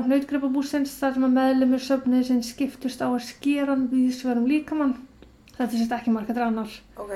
[0.09, 4.93] nautgripabúsins þar sem að meðlumur söfniði sem skiptust á að skera hann við sverum líkamann.
[5.55, 6.77] Þetta er sérst ekki markaður annar.
[6.95, 7.15] ok.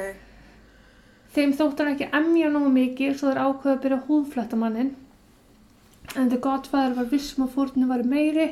[1.30, 4.92] Þeim þótt hann ekki emja nógu mikið svo þeir ákveða að byrja að húðfletta mannin.
[6.18, 8.50] En The Godfather var vissum að fórnum var meiri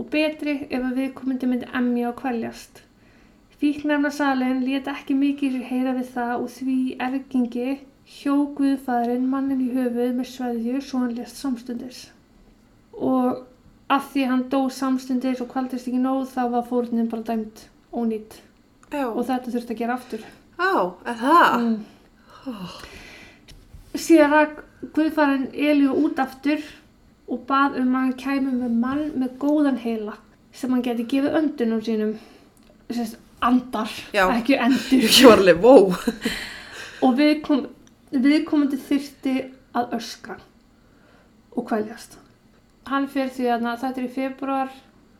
[0.00, 2.85] og betri ef að viðkomandi myndi emja og kvæljast.
[3.60, 7.68] Fíknefnarsalinn lét ekki mikið heyra við það og því ergingi
[8.06, 12.02] hjó Guðfæðurinn mannin í höfuð með sveðju svo hann lést samstundis.
[12.92, 13.46] Og
[13.92, 18.40] af því hann dó samstundis og kvaldist ekki nóg þá var fórnin bara dæmt ónýtt
[18.92, 20.22] Já, og þetta þurfti að gera aftur.
[20.60, 20.72] á,
[21.06, 21.56] er það?
[21.60, 21.76] Mm.
[23.96, 24.62] Síðan rak
[24.94, 26.62] Guðfærin Elíu út aftur
[27.26, 30.18] og bað um að hann kæmi með mann með góðan heila
[30.52, 32.12] sem hann geti gefið öndunum sínum
[32.90, 34.26] sérst, andar, Já.
[34.36, 35.94] ekki endur Ég var alveg, wow.
[37.04, 37.66] og viðkom,
[38.12, 39.36] viðkomandi þyrfti
[39.76, 40.38] að öskra
[41.56, 42.18] og kvæljast
[42.90, 44.74] hann fer því að þetta er í februar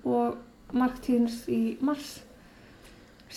[0.07, 2.21] og marktíðins í mars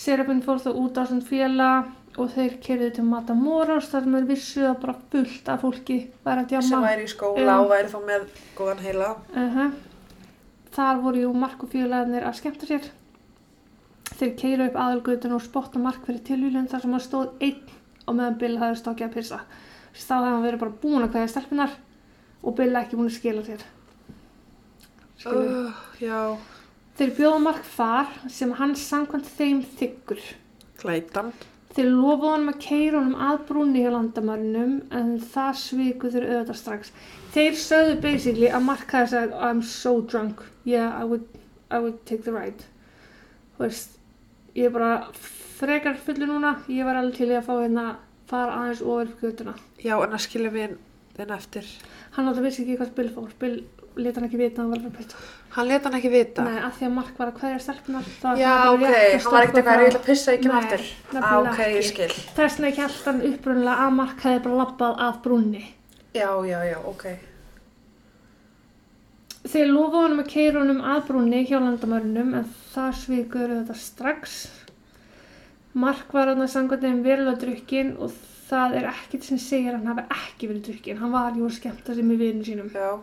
[0.00, 1.88] Serapin fór þá út á svona félag
[2.20, 6.44] og þeir kerðu til Matamoros þar sem þeir vissu að bara fullt af fólki væri
[6.44, 7.54] að Sem djama væri í skóla Já.
[7.58, 8.26] og væri þá með
[8.58, 9.10] góðan heila.
[9.34, 9.60] uh
[10.70, 12.84] þar voru jú Mark og félagarnir að skemmta sér
[14.18, 18.16] þeir keira upp aðalgötun og spotta Mark fyrir tilvílun þar sem hann stóð einn og
[18.18, 19.42] meðan Bill hafði stokkið að pissa.
[19.94, 21.76] Þá hefði hann verið bara búin að kveðja stelpunar
[22.40, 23.66] og Bill ekki búin að skila sér?
[25.28, 26.40] Uh,
[26.96, 30.22] þeir bjóða Mark far sem hann samkvæmt þeim þykkur
[30.80, 31.34] glætan.
[31.74, 36.58] þeir lofuðu hann að keira honum að brúni hjá landamærunum en það sviku þeir auðvitað
[36.58, 36.90] strax.
[37.34, 40.42] Þeir sögðu basically að Mark hafði sagt I'm so drunk.
[40.66, 41.28] Yeah I would,
[41.70, 42.66] I would take the ride.
[43.54, 43.99] Þú veist
[44.54, 44.92] ég er bara
[45.60, 47.86] frekar fullu núna ég var alveg til í að fá hérna
[48.30, 50.78] fara aðeins ofur götuna Já, en að skilja við,
[51.16, 51.68] þinn eftir.
[52.16, 53.30] Hann átti vissi ekki hvað Bill fór.
[53.40, 53.54] Bill
[54.00, 55.14] leta hann ekki vita að hann að.
[55.54, 56.44] Hann let hann ekki vita.
[56.46, 58.10] Nei, að því að Mark var að hverja stelpunar.
[58.38, 60.84] Já, hann ok, að hann var ekkert eitthvað, ég að pissa, ég kem Nei, aftur.
[61.20, 61.88] Ah, ok, ég ekki.
[61.88, 62.10] skil.
[62.36, 65.64] Þess vegna ekki alltaf upprunlega að Mark hefði bara labbað af brúnni.
[66.14, 67.04] Já, já, já, ok.
[69.50, 74.40] Þeir lofa honum að keira honum að brúnni hjá landamörnum en það svíkur þetta strax.
[75.74, 78.12] Mark var hann að sangvæðin verulega drukkin og
[78.50, 80.98] það er ekkert sem segir að hann hafi ekki verið drukkin.
[80.98, 82.70] Hann var jú að skemmta sig með vinnu sínum.
[82.74, 82.98] Já,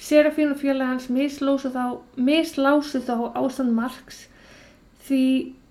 [0.00, 4.22] Serafín og fjöla hans mislásu þá, mislásu þá ástand Marks
[5.04, 5.24] því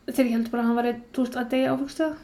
[0.06, 2.18] þeir heldur bara að hann var túst, að deyja áfengstuða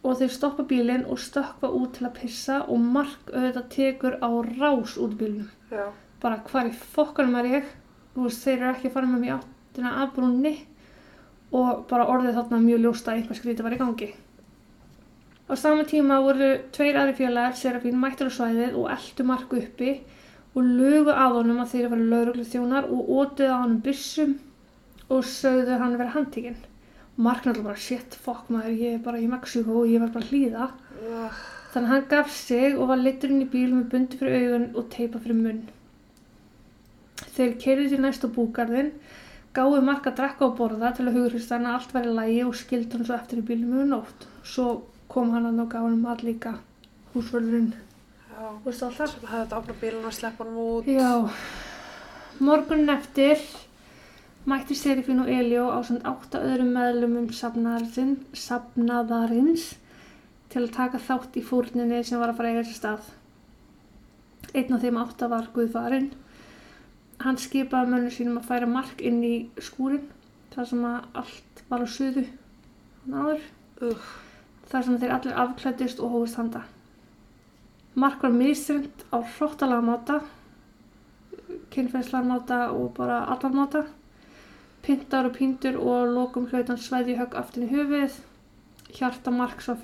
[0.00, 4.30] og þeir stoppa bílinn og stökkva út til að pissa og Mark auðvitað tekur á
[4.58, 5.14] rás út
[5.70, 5.86] já,
[6.20, 7.70] Bara hvar í fokkanum er ég?
[8.14, 10.54] Þú veist, þeir eru ekki að fara með mér áttina af brúnni
[11.50, 14.10] og bara orðið þarna mjög ljóst að eitthvað skrítið var í gangi.
[15.50, 19.96] Á sama tíma voru tveir aðri félagar, Serafín, mættur á svæðið og eldu Mark uppi
[20.54, 24.36] og lögu að honum að þeir eru lauruglu þjónar og ótuðu á honum byssum
[25.10, 26.60] og sögðu hann vera handtekinn.
[27.20, 30.24] Mark náttúrulega bara, shit, fuck maður, ég er bara í Mexíkó og ég var bara
[30.24, 30.70] að hlýða.
[31.74, 34.70] Þannig að hann gaf sig og var leittur inn í bíl með bundi fyrir augun
[34.78, 35.60] og teipa fyrir munn.
[37.36, 38.90] Þeir keirðu til næst á búgarðin,
[39.56, 42.58] gáðu Mark að drekka og borða til að hugurist hann að allt væri lægi og
[42.58, 44.26] skildi hann svo eftir í bílum um nótt.
[44.44, 44.66] Svo
[45.10, 46.52] kom hann að og gaf hann mat líka
[47.14, 47.72] húsvörðurinn.
[48.30, 48.44] já.
[48.64, 49.10] Veistu alltaf?
[49.10, 50.84] Sem hefði þetta opnað bílun og sleppa hann út.
[50.86, 51.12] Já,
[52.40, 53.36] morgunin eftir
[54.46, 59.76] mætti Serifín og Elio á samt átta öðrum meðlumum safnaðarins,
[60.50, 63.10] til að taka þátt í fórninni sem var að fara eiga sér stað.
[64.54, 66.10] Einn af þeim átta var Guðfarinn.
[67.20, 70.06] Hann skipaði mönnum sínum að færa mark inn í skúrin
[70.54, 72.26] þar sem að allt var á suðu
[73.04, 73.48] hann áður
[73.80, 74.08] Ugh,
[74.68, 76.60] þar sem þeir allir afklæddist og hófust handa.
[77.96, 80.18] Mark var misrönd á hróttalega máta,
[81.72, 83.82] kynfænslar máta og bara allar máta.
[84.84, 88.20] Pyntar og píndur og lokum hlaut hann svæði högg aftin í höfuðið.
[88.98, 89.78] Hjarta Mark svo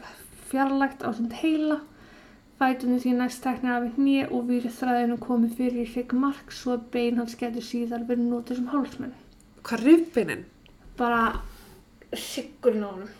[0.50, 1.80] fjarlægt á sem heila.
[2.56, 6.54] Fætunni því næst teknir af í hnið og výrið þræðinu komið fyrir í hrygg Mark
[6.56, 9.14] svo að bein hans getur síðar verið notið sem hálsmenn.
[9.66, 10.44] hvað rifbinin?
[10.96, 11.42] Bara
[12.16, 13.10] siggurinn á honum.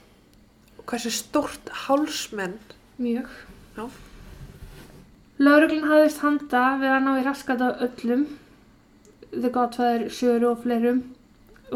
[0.87, 2.57] Hversu stórt hálsmenn?
[2.97, 3.29] Mjög.
[3.77, 3.91] Já.
[5.37, 8.23] Lauruglun hafðist handa við að ná í raskat á öllum,
[9.35, 11.03] The Godfather, Söru og fleirum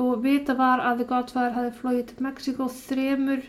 [0.00, 3.42] og vita var að The Godfather hafði flóið til Mexiko þremur,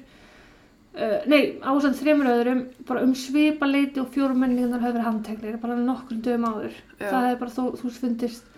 [0.96, 5.60] uh, nei, ásamt þremur öðrum, bara um svipa leiti og fjórum menningunar hafði verið handteknir,
[5.62, 6.76] bara nokkrum dögum áður.
[6.98, 7.08] Já.
[7.08, 8.52] Það hefði bara þó, þú fundist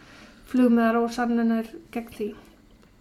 [0.54, 2.30] flugmiðar og sannunar gegn því.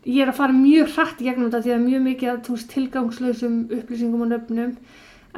[0.03, 2.57] Ég er að fara mjög hratt í gegnum þetta því að mjög mikið að þú
[2.57, 4.73] veist tilgangslausum upplýsingum og nöfnum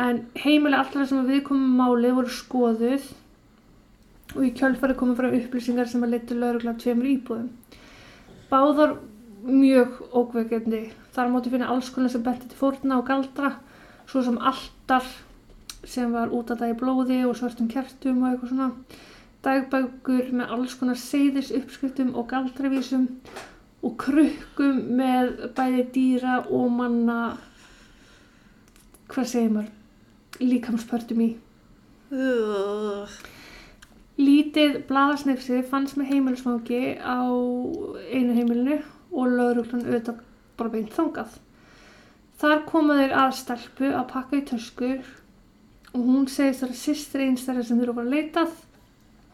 [0.04, 3.10] en heimilega allra sem við komum máli voru skoðuð
[4.34, 7.50] og í kjölfari komum frá upplýsingar sem að leita laurugla tveimur íbúðum.
[8.50, 8.96] Báðar
[9.44, 10.82] mjög ókveikjandi.
[11.14, 13.52] Þar mátti finna alls konar sem benti til fórna og galdra,
[14.10, 15.06] svo sem altar
[15.84, 18.70] sem var út að dagi blóði og svörtum kertum og eitthvað svona.
[19.44, 23.08] Dagbækur með alls konar seyðis uppskriftum og galdravísum
[23.84, 27.18] og krukkum með bæði dýra og manna
[29.12, 31.30] hvað segir maður líkamspörtum í
[32.14, 33.16] Ugh.
[34.20, 37.28] lítið blaðasnefsi fannst með heimilisfangi á
[38.08, 38.78] einu heimilinu
[39.12, 40.22] og lauruglan auðvitað
[40.58, 41.36] bara beint þangað
[42.44, 45.10] þar koma þeir að stelpu að pakka í töskur
[45.94, 48.54] og hún segist þar sýstri einstæðar sem þeir eru að leitað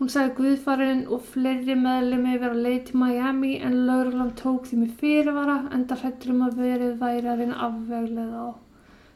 [0.01, 4.79] Hún sagði Guðfarinn og fleiri meðlemi vera á leið til Miami en lauruglan tók því
[4.81, 8.49] með fyrirvara en það hrættur um að verið væri að reyna að afveglega á.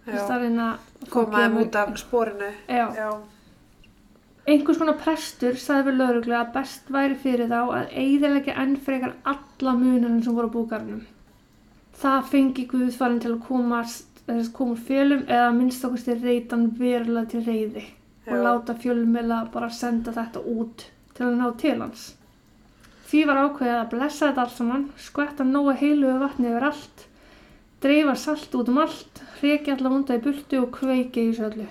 [0.04, 2.50] Þess Já, að reyna að koma þeim út af spórinu.
[2.68, 2.84] Já.
[2.98, 3.08] Já.
[4.44, 9.16] Einhvers konar prestur sagði við lauruglu að best væri fyrir þá að eigðilegja enn frekar
[9.32, 11.00] alla munarinn sem voru á búgarnum.
[12.00, 17.44] Það fengi Guðfarinn til að komast, úr félum eða minnst okkur styrir reytan verulega til
[17.44, 17.84] reyði
[18.24, 18.42] og Já.
[18.42, 22.04] láta fjölmela bara senda þetta út til að ná til hans.
[23.04, 27.04] Því var ákveðið að blessa þetta allt saman, skvetta nóga heilugu vatni yfir allt,
[27.84, 31.68] dreifa salt út um allt, hreki alla vunda í burtu og kveiki í þessu öllu.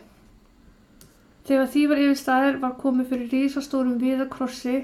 [1.44, 4.78] Þegar því var yfir staðir var komið fyrir rísastórum viðakrossi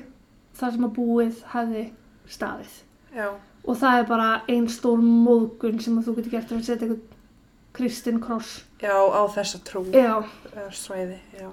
[0.60, 1.86] þar sem að búið hefði
[2.28, 2.74] staðið.
[3.16, 3.30] Já.
[3.68, 7.18] Og það er bara ein stór móðgun sem þú getur gert að setja eitthvað
[7.76, 8.64] kristinn kross.
[8.82, 9.84] Já, á þessa trú.
[9.94, 10.24] Já.
[10.74, 11.50] Svæði, já.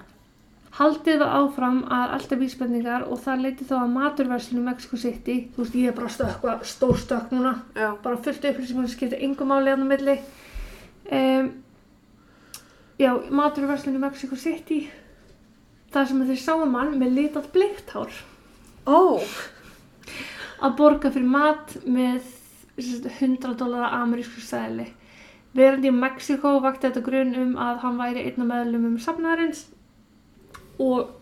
[0.77, 5.37] Haldið var áfram að alltaf vísbendingar og það leiti þá að maturverslinu Mexico City.
[5.55, 7.55] Þú veist, ég er bara stökkva, stór stökk núna.
[7.73, 7.95] Já.
[8.03, 10.17] Bara fullt upplýsingum sem skiptir að það milli.
[11.07, 11.49] Um,
[12.99, 14.83] já, maturverslinu Mexico City
[15.93, 18.11] þar sem þeir sáu mann með litað bleikt hár
[18.87, 19.23] Ó,
[20.63, 22.21] að borga fyrir mat með
[22.77, 24.87] sem sagt, 100 dólar amerísku sæli.
[25.57, 29.63] Verandi í Mexiko vakti þetta grunn um að hann væri einn af meðlumum safnaðarins
[30.83, 31.15] og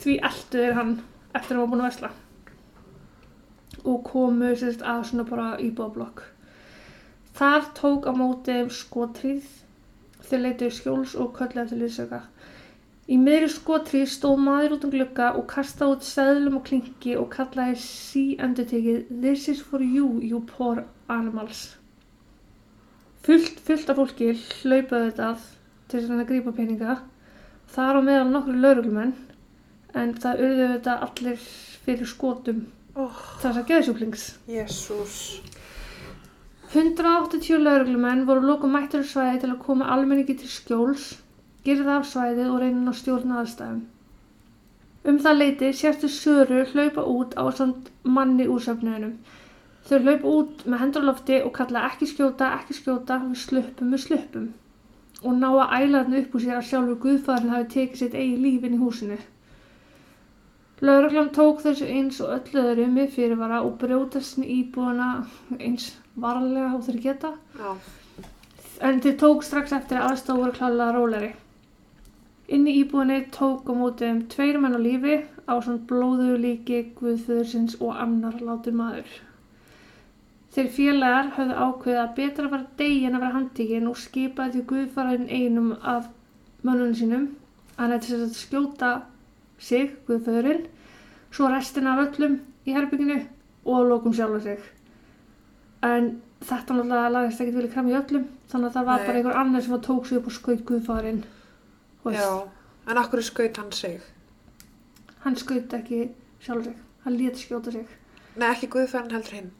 [0.00, 0.94] því eldu þeir hann
[1.36, 2.12] eftir að hann var búin að vesla
[3.86, 6.22] og komu sagt, að svona bara íbúðablokk.
[7.36, 9.50] Þar tók á móti þeim skotríð
[10.26, 12.22] þau leituðu skjóls og köllu eftir liðsöka.
[13.06, 17.28] Í miðri skotríð stóð maður út um glugga og kastaði út seðlum og klinki og
[17.30, 21.76] kallaði sí endur tekið This is for you, you poor animals.
[23.26, 25.28] Fullt, fullt af fólki hlaupaði þetta
[25.86, 26.96] til þess að að grípa peninga.
[27.76, 29.14] Það á meðal nokkru lauruglumenn
[30.02, 31.44] en það urðu þetta allir
[31.86, 32.64] fyrir skotum
[32.98, 33.06] ó,
[33.42, 34.26] þess að geðsjúklings.
[34.50, 35.20] jésús.
[36.74, 41.06] 180 lauruglumenn voru lokum mættur svæði til að koma almenningi til skjóls,
[41.66, 43.84] girða af svæðið og reyna að stjórna aðstæðum.
[45.06, 49.12] Um það leiti sérstu Söru hlaupa út á samt manni úr söfnuðinum.
[49.86, 53.92] Þau hlaupa út með hendur á lofti og kalla ekki skjóta, ekki skjóta, við sluppum,
[53.94, 54.48] við sluppum.
[55.22, 58.40] Og ná að æla þarna upp úr sér að sjálfur Guðfæðin hafi tekið sitt eigi
[58.42, 59.20] líf inn í húsinu.
[60.82, 65.12] Lauruglan tók þessu eins og öllu öðru með fyrirvara og brjótast inn í íbúðuna
[65.60, 67.32] eins varlega og þeir geta.
[67.56, 67.70] Já,
[68.84, 71.30] En þeir tók strax eftir að aðstofa voru klálega róleri.
[72.46, 75.16] Inn í íbúðinni tók á móti um tveir menn á lífi
[75.50, 79.08] á svona blóðu líki Guðföðursins og annar látur maður.
[80.54, 84.54] Þeir félagar höfðu ákveðið að betra að vera degi en að vera handtíkin og skipaði
[84.54, 86.06] því Guðfæðin einum af
[86.62, 87.26] mönnunum sínum.
[87.76, 88.92] Hann hefði þess að skjóta
[89.58, 90.64] sig, Guðföðurinn,
[91.34, 93.20] svo restina af öllum í herbygginu
[93.66, 94.62] og að lokum sjálfa sig.
[95.82, 96.12] En
[96.46, 99.06] þetta náttúrulega lagðist ekkert vilja kram í öllum, þannig að það var Nei.
[99.10, 101.26] bara einhver annar sem var tók sig upp og skaut Guðfæðurinn.
[102.14, 102.30] Já.
[102.86, 104.00] En akkur skaut hann sig?
[105.24, 107.86] Hann skaut ekki sjálfa sig, hann lét skjóta sig.
[108.36, 109.50] Nei, ekki Guðfærin heldur hinn.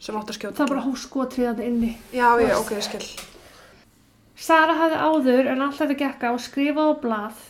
[0.00, 0.56] Sem átt að skjóta.
[0.62, 1.92] Það bara hóf skotriðandi inni.
[2.14, 3.04] Já, já, ok, ég skil.
[4.40, 7.40] Sara hafði áður en allt þetta gekk á skrifað á blað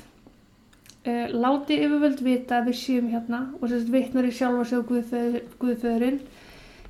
[1.07, 4.89] uh, láti yfirvöld vita að við séum hérna og sérst vitnar í sjálfa sig á
[4.89, 6.21] Guðföður, Guðföðurinn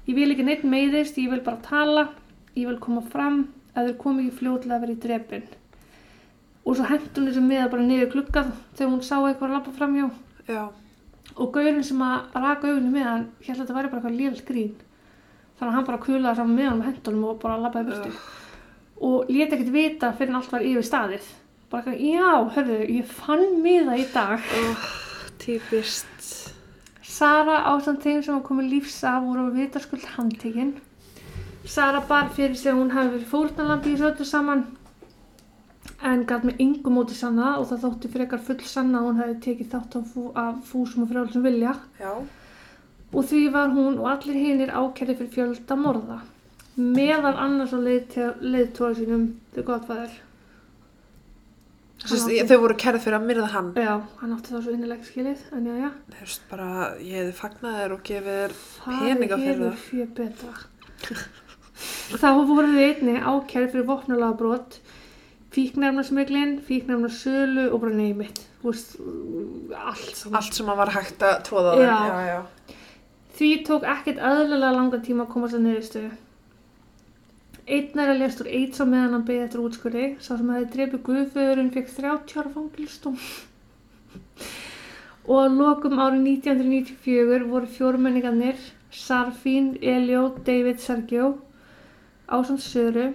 [0.08, 2.06] ég vil ekki neitt meiðist, ég vil bara tala
[2.56, 3.42] ég vil koma fram
[3.74, 5.44] að þeir komi ekki fljótlega að vera í drepin
[6.70, 9.74] og svo hendur hún þessu miða bara niður klukkað þegar hún sá eitthvað að lappa
[9.74, 10.06] framjá
[10.50, 10.62] Já,
[11.36, 12.92] og gaurinn sem að raka augunni
[13.46, 14.72] held að þetta væri bara eitthvað lélt grín.
[15.58, 18.24] Þannig að hann bara kulaði saman með hann með hendunum og bara lappaði burtu.
[19.10, 21.28] Og lét ekkert vita fyrir en allt var yfir staðið.
[21.70, 24.50] Bara eitthvað, já, hörðu, ég fann miða í dag.
[25.40, 26.30] Típist.
[27.20, 30.76] Sara ásamt þeim sem var komið lífs af voru að vita skuld handtekinn
[31.68, 34.62] Sara bar fyrir sig að hún hafi verið fórnalambi í öllu saman
[36.06, 39.38] en gæt með yngum móti sanna og það þótti frekar full sanna að hún hafi
[39.46, 40.28] tekið þátt af, fú,
[40.70, 41.74] fúsum og frjálsum vilja.
[42.00, 42.12] Já,
[43.10, 46.20] og því var hún og allir hinir ákærði fyrir fjölda morða
[46.80, 49.24] meðal annars á leiðtóra sínum
[49.54, 50.18] þau gottfæður
[52.00, 53.72] þau voru kærð fyrir að myrða hann.
[53.76, 56.68] já, hann átti það svo innilegt skilið en já, já, Þú veist bara,
[57.02, 59.84] ég hefði fagnað þér og gefið þér það peninga fyrir hefur það.
[59.90, 60.54] fyrir betra.
[62.20, 64.80] Þá voru þau einni ákærði fyrir vopnalagbrot
[65.54, 68.96] fíknefnarsmiglin, fíknefnarsölu og bara neymitt veist,
[69.74, 71.84] allt saman Allt sem að var hægt að tróða það.
[71.84, 71.98] Já.
[72.06, 72.76] já, já.
[73.40, 76.10] Því tók ekkert aðlulega langa tíma að komast að niðurstöðu.
[77.70, 80.06] Einn er að lést úr AIDS á meðan hann beði eftir útskurði.
[80.20, 83.16] Sá sem hefði drefið guðföðurinn fekk 30 ára fangilstóm.
[85.30, 91.36] Og að lokum árið 1994 voru fjórmenningarnir Sarfín, Elio, David Sergio
[92.26, 93.12] ásamt Söru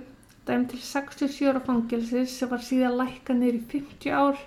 [0.48, 4.40] dæm til 67 ára fangilsis sem var síðan lækka í 50 ár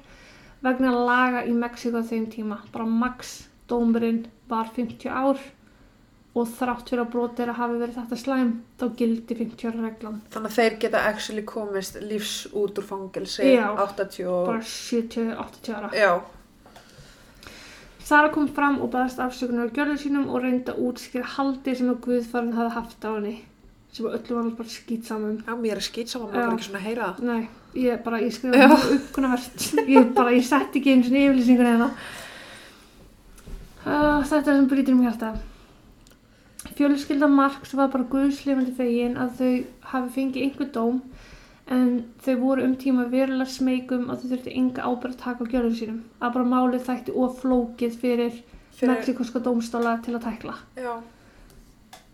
[0.63, 2.59] vegna laga í Mexiko þeim tíma.
[2.73, 5.39] Bara max dómurinn var 50 ár
[6.39, 9.85] og þrátt fyrir að brot er að hafi verið þetta slæm þá gildi 50 ára
[9.89, 10.19] reglan.
[10.31, 13.55] Þannig að þeir geta actually komist lífs út úr fangelsi.
[13.57, 13.69] Já.
[13.75, 14.43] 80 og...
[14.53, 15.95] Bara 70-80 ára.
[15.97, 16.13] Já,
[18.09, 21.91] Sara kom fram og baðast afsökunar á gjörðu sínum og reyndi að útskýra haldi sem
[21.93, 23.33] að Guðfarinn hafði haft á henni
[23.93, 25.39] sem öllu var bara skýt samum.
[25.47, 26.39] já, mér er skýt saman, Já.
[26.47, 27.23] maður ekki svona að heyra það.
[27.29, 28.37] Nei, ég bara, ég Já.
[28.39, 29.69] skrifaði mjög uppkunnavert.
[29.89, 31.91] Ég bara, ég setti ekki eins og yfirlýsingur hérna.
[33.89, 35.31] Uh, þetta er sem brýtur um hjarta.
[36.79, 39.53] Fjölskylda Marks var bara guðslefandi fegin að þau
[39.93, 40.99] hafi fengið einhver dóm
[41.71, 41.89] en
[42.25, 45.77] þau voru um tíma verulega smeykum að þau þurfti enga ábyrgð að taka á gjörðum
[45.79, 46.01] sínum.
[46.21, 48.39] Að bara málið þætti of flókið fyrir,
[48.79, 50.55] Fyrir- mexikoska dómstóla til að tækla.
[50.77, 50.93] Já,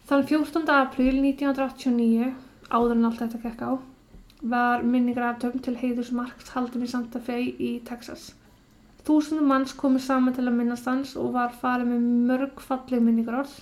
[0.04, 0.66] Þann 14.
[0.68, 2.26] apríl 1989,
[2.68, 3.72] áður en allt þetta gekk á,
[4.54, 8.34] var minningratöfn til heiðus Marks haldin í Santa Fe í Texas.
[9.06, 13.54] Þúsundum manns komu saman til að minnast hans og var farið með mörg falleg minningarorð.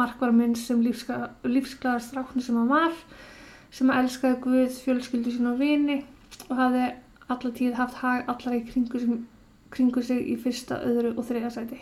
[0.00, 2.98] Mark var minn sem lífska, lífsglaðar stráknu sem hann var,
[3.70, 6.00] sem að elskaði Guð, fjölskyldu sín og vini
[6.48, 6.90] og hafði
[7.30, 9.22] alla tíð haft hag allar í kringu, sem,
[9.70, 11.80] kringu sig í fyrsta, öðru og þriða sæti.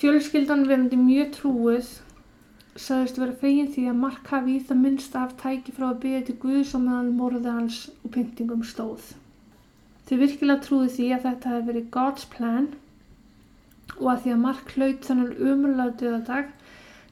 [0.00, 1.94] Fjölskyldan verandi mjög trúið
[2.74, 6.22] sagðist vera fegin því að Mark hafi í það minnsta haft tæki frá að byggja
[6.28, 9.12] til Guðs og meðan morðið hans og pyntingum stóð.
[10.08, 12.66] Þau virkilega trúið því að þetta hefði verið God's plan
[14.00, 16.50] og að því að Mark hlaut þannig umröðlega döðadag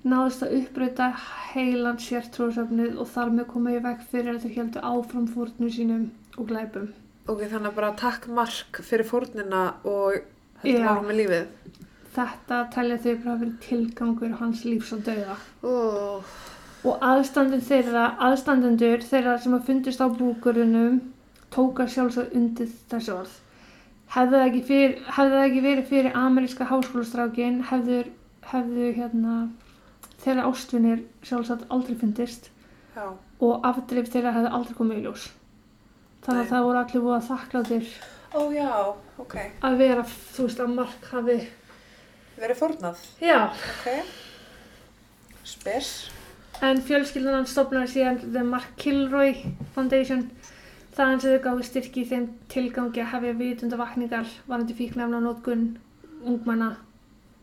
[0.03, 1.09] náðist að uppbreyta
[1.53, 6.09] heilan sértrúasöfnið og þar með koma í veg fyrir að þau heldur áfram fórnum sínum
[6.37, 6.91] og glæpum.
[7.31, 10.19] Ok, þannig að bara takk mark fyrir fórnina og
[10.67, 10.83] Já.
[10.83, 11.47] áfram með lífið.
[12.13, 15.37] Þetta telja þau bara að vera tilgangur hans lífs og dauða.
[15.65, 16.35] Oh.
[16.85, 21.01] Og aðstandin þeirra, aðstandendur þeirra sem að fundist á búkurunum
[21.55, 23.35] tóka sjálfsög undir þessu orð.
[24.13, 28.01] Hefði það ekki, fyrir, hefði það ekki verið fyrir ameríska háskólastrákin hefðu,
[28.51, 29.37] hefðu hérna,
[30.25, 32.51] þeirra ástvinir sjálfsagt aldrei fundist
[32.93, 33.07] Já,
[33.41, 35.31] og afdrif þeirra hefði aldrei komið í ljós.
[36.27, 36.45] Þannig Nei.
[36.45, 37.95] að það voru allir búið að þakkláttir
[38.33, 38.71] ó já,
[39.21, 39.35] ok.
[39.65, 41.39] að vera, þú veist, að mark hafi,
[42.43, 44.09] Verið fórnað, já, ok.
[45.47, 45.91] Spes.
[46.63, 49.37] En fjölskyldan hans stofnaði síðan The Mark Kilroy
[49.77, 50.25] Foundation.
[50.97, 55.63] Þaðan sem þau gáði styrki í þeim tilgangi að hefja vitundavakningar varandi fíknefna nótgun
[56.27, 56.73] ungmenna.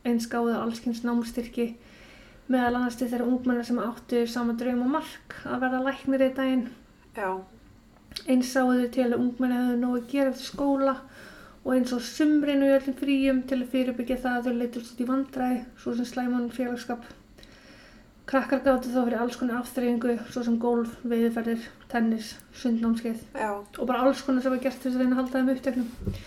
[0.04, 1.70] Eins gáði allskynns námstyrki
[2.52, 6.30] meðal annars til þeirra ungmenna sem áttu sama draum og mark að verða læknir í
[6.38, 6.68] daginn.
[7.16, 7.32] Já,
[8.28, 10.96] eins sáu þau til að ungmenni hefðu nógu að gera eftir skóla
[11.64, 15.02] og eins og sumrinu í öllum fríum til að fyrirbyggja það að þau leitust út
[15.04, 17.10] í vandræði svo sem slæman félagskap
[18.30, 24.04] Krakkar gáttu þá fyrir alls konar afþreyingu, svo sem gólf, veiðferðir, tennis, sundnámskeið og bara
[24.06, 26.20] alls konar sem var gert þess að reyna að halda þeim uppteknum.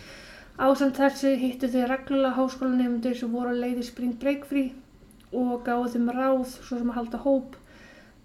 [0.59, 4.72] Ásamt þessu hittu þau reglulega háskólanemundur sem voru að leiði spring break free
[5.30, 7.55] og gáðu þeim ráð, svo sem að halda hóp,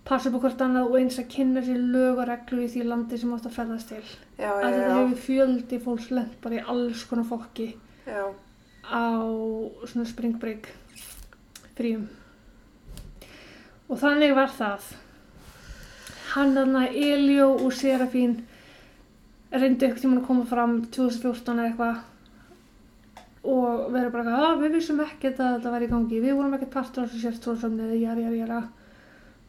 [0.08, 2.84] passa upp á hvort annað og eins að kynna sér lög og reglur í því
[2.88, 4.04] landi sem átt að ferðast til.
[4.40, 7.68] já, Að já, þetta já, hefur fjöldi fólks lent bara í alls konar fokki
[8.08, 8.24] já,
[8.88, 9.04] á
[9.84, 10.70] svona spring break
[11.78, 12.08] fríum.
[13.88, 14.88] Og þannig var það.
[16.34, 18.42] Hann þarna Elio og Serafín
[19.52, 22.02] reyndu ekkert tíma að koma fram 2014 eða eitthvað.
[23.48, 26.74] Og verður bara að við vissum ekkert að þetta var í gangi, við vorum ekkert
[26.74, 28.87] partur af þessu sérstórsamni eða jara, jara þú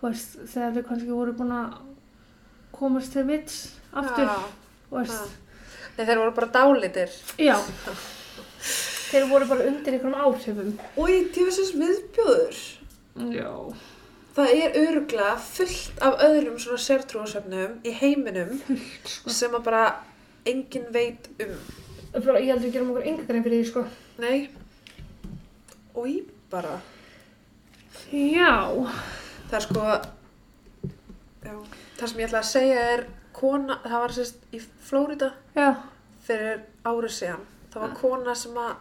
[0.02, 1.76] veist, þegar þau kannski voru búin að
[2.78, 3.58] komast til vits
[3.92, 4.30] aftur.
[4.92, 7.10] Nei, þeir voru bara dálitir.
[7.38, 7.56] já
[9.08, 12.58] þeir voru bara undir einhverjum áhrifum Úi, tífisins viðbjóður.
[13.34, 13.52] já
[14.38, 18.60] Það er öruglega fullt af öðrum svona sértrúasöfnum í heiminum
[19.04, 19.32] sko.
[19.34, 19.80] sem að bara
[20.46, 21.56] enginn veit um.
[22.12, 23.82] Bara, ég heldur við gerum okkur enga grein fyrir því, sko.
[24.22, 24.48] Nei.
[25.98, 26.14] Úi,
[26.52, 26.76] bara.
[28.14, 28.52] Já.
[29.48, 29.84] Það er sko,
[31.44, 31.54] já,
[31.98, 33.04] það sem ég ætla að segja er
[33.38, 35.68] kona, það var sérst í Flórida Já.
[36.26, 37.44] fyrir árið síðan.
[37.72, 38.74] Það var kona sem að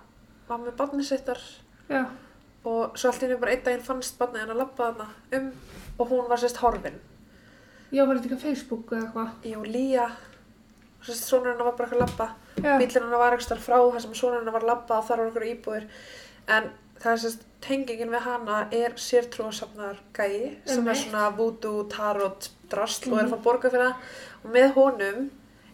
[0.47, 1.41] var með barnið sittar
[1.91, 2.05] Já.
[2.67, 5.07] og svo allt í einu bara einn daginn fannst barnið hennar labba þarna
[5.39, 5.49] um
[5.97, 6.99] og hún var sérst horfin.
[7.91, 9.29] Já, var þetta ekki á Facebook eða eitthvað?
[9.47, 10.07] Jú, Lía,
[11.05, 12.29] sérst sonur hennar var bara eitthvað að labba.
[12.59, 12.73] Já.
[12.81, 15.31] Bílinn hennar var ekki frá þar sem sonur hennar var að labba og þar var
[15.31, 15.87] okkur íbúðir.
[16.47, 22.49] En það er sérst, tengingin við hana er sértrúasafnar gæi sem er svona voodoo, tarot,
[22.69, 23.95] drasl og er að fá borga fyrir það.
[24.45, 25.29] Og með honum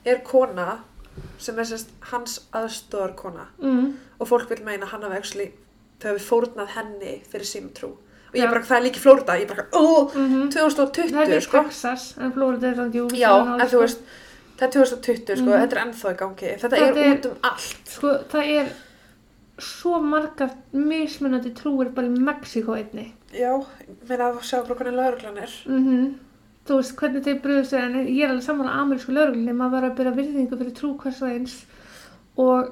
[0.06, 0.80] er kona
[1.38, 3.94] sem er sérst hans aðstóðar kona Mm.
[4.20, 5.52] og fólk vil meina hann hafi actually,
[6.00, 7.92] þau hafi fórnað henni fyrir símtrú.
[8.34, 8.50] Og ég Já.
[8.50, 11.64] bara, það er líka í Flórida, ég bara, ó, Mm 2020, Það er sko.
[11.64, 13.08] Texas, en Florida er jú.
[13.14, 13.30] Já,
[13.62, 13.78] en sko.
[13.78, 14.00] þú veist,
[14.58, 15.62] það er 2020 sko, Mhm.
[15.62, 16.60] þetta er ennþá í gangi.
[16.60, 17.86] Þetta, er, er- út um allt.
[17.86, 18.72] Sko, það er
[19.62, 23.12] svo margar mismunandi trúir bara í Mexíkó einni.
[23.34, 23.54] Já,
[24.10, 25.58] meina að sjá hvernig lauruglan er.
[25.70, 26.14] Mm
[26.64, 29.74] Þú veist, hvernig þeir bröðu sig, en ég er alveg saman á amerísku lögreglunni, maður
[29.74, 31.56] var að byrja virðingu fyrir trú hvers og eins
[32.40, 32.70] og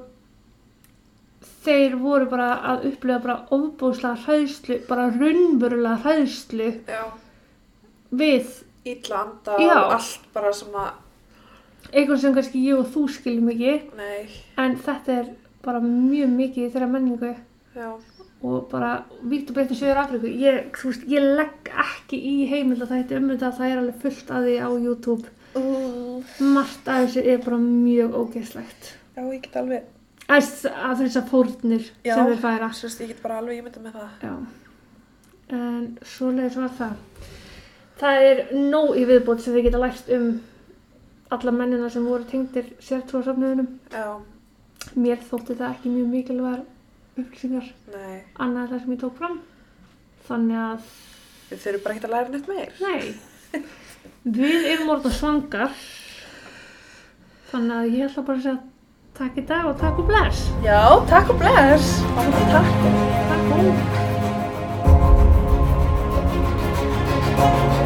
[1.66, 7.04] þeir voru bara að upplifa bara ofbúslega hræðslu, bara raunverulega hræðslu Já,
[8.24, 8.56] við
[8.88, 9.76] ítla anda Já.
[9.76, 10.90] og allt bara sem að,
[11.92, 15.30] eitthvað sem kannski ég og þú skiljum ekki nei, en þetta er
[15.66, 17.36] bara mjög mikið í þeirra menningu
[17.76, 17.90] já,
[18.42, 18.92] og bara
[19.30, 23.20] vítt og breytt í Söður Afríku ég, veist, ég legg ekki í heimild að þetta
[23.22, 26.22] um þetta það er alveg fullt að því á YouTube Mm.
[26.54, 28.86] margt að þessu er bara mjög ógeðslegt
[29.18, 29.84] já, ég get alveg,
[30.32, 32.14] að að þessar fórnir Já.
[32.16, 34.14] sem við færa sérst, ég get bara alveg ímynda með það.
[34.24, 34.32] Já.
[35.58, 36.94] en svoleiðis var það
[38.00, 38.42] það er
[38.72, 40.30] nóg í viðbót sem við geta lært um
[41.36, 43.68] alla mennina sem voru tengdir sértrúasöfnuðunum.
[43.92, 44.08] Já,
[44.96, 46.62] mér þótti það ekki mjög mikilvægar
[47.22, 47.68] upplýsingar
[48.42, 49.38] annað það sem ég tók fram.
[50.28, 50.80] Þannig að
[51.52, 52.72] þau eru bara ekkert að læra neitt meir.
[52.82, 53.02] Nei,
[54.40, 55.72] við erum orðið svangar.
[57.52, 58.60] Þannig að ég ætla bara að segja
[59.18, 60.46] takk í dag og takk og bless.
[60.64, 61.98] Já, takk og bless.
[62.16, 62.70] Takk og takk,
[63.34, 64.10] takk.
[67.42, 67.81] og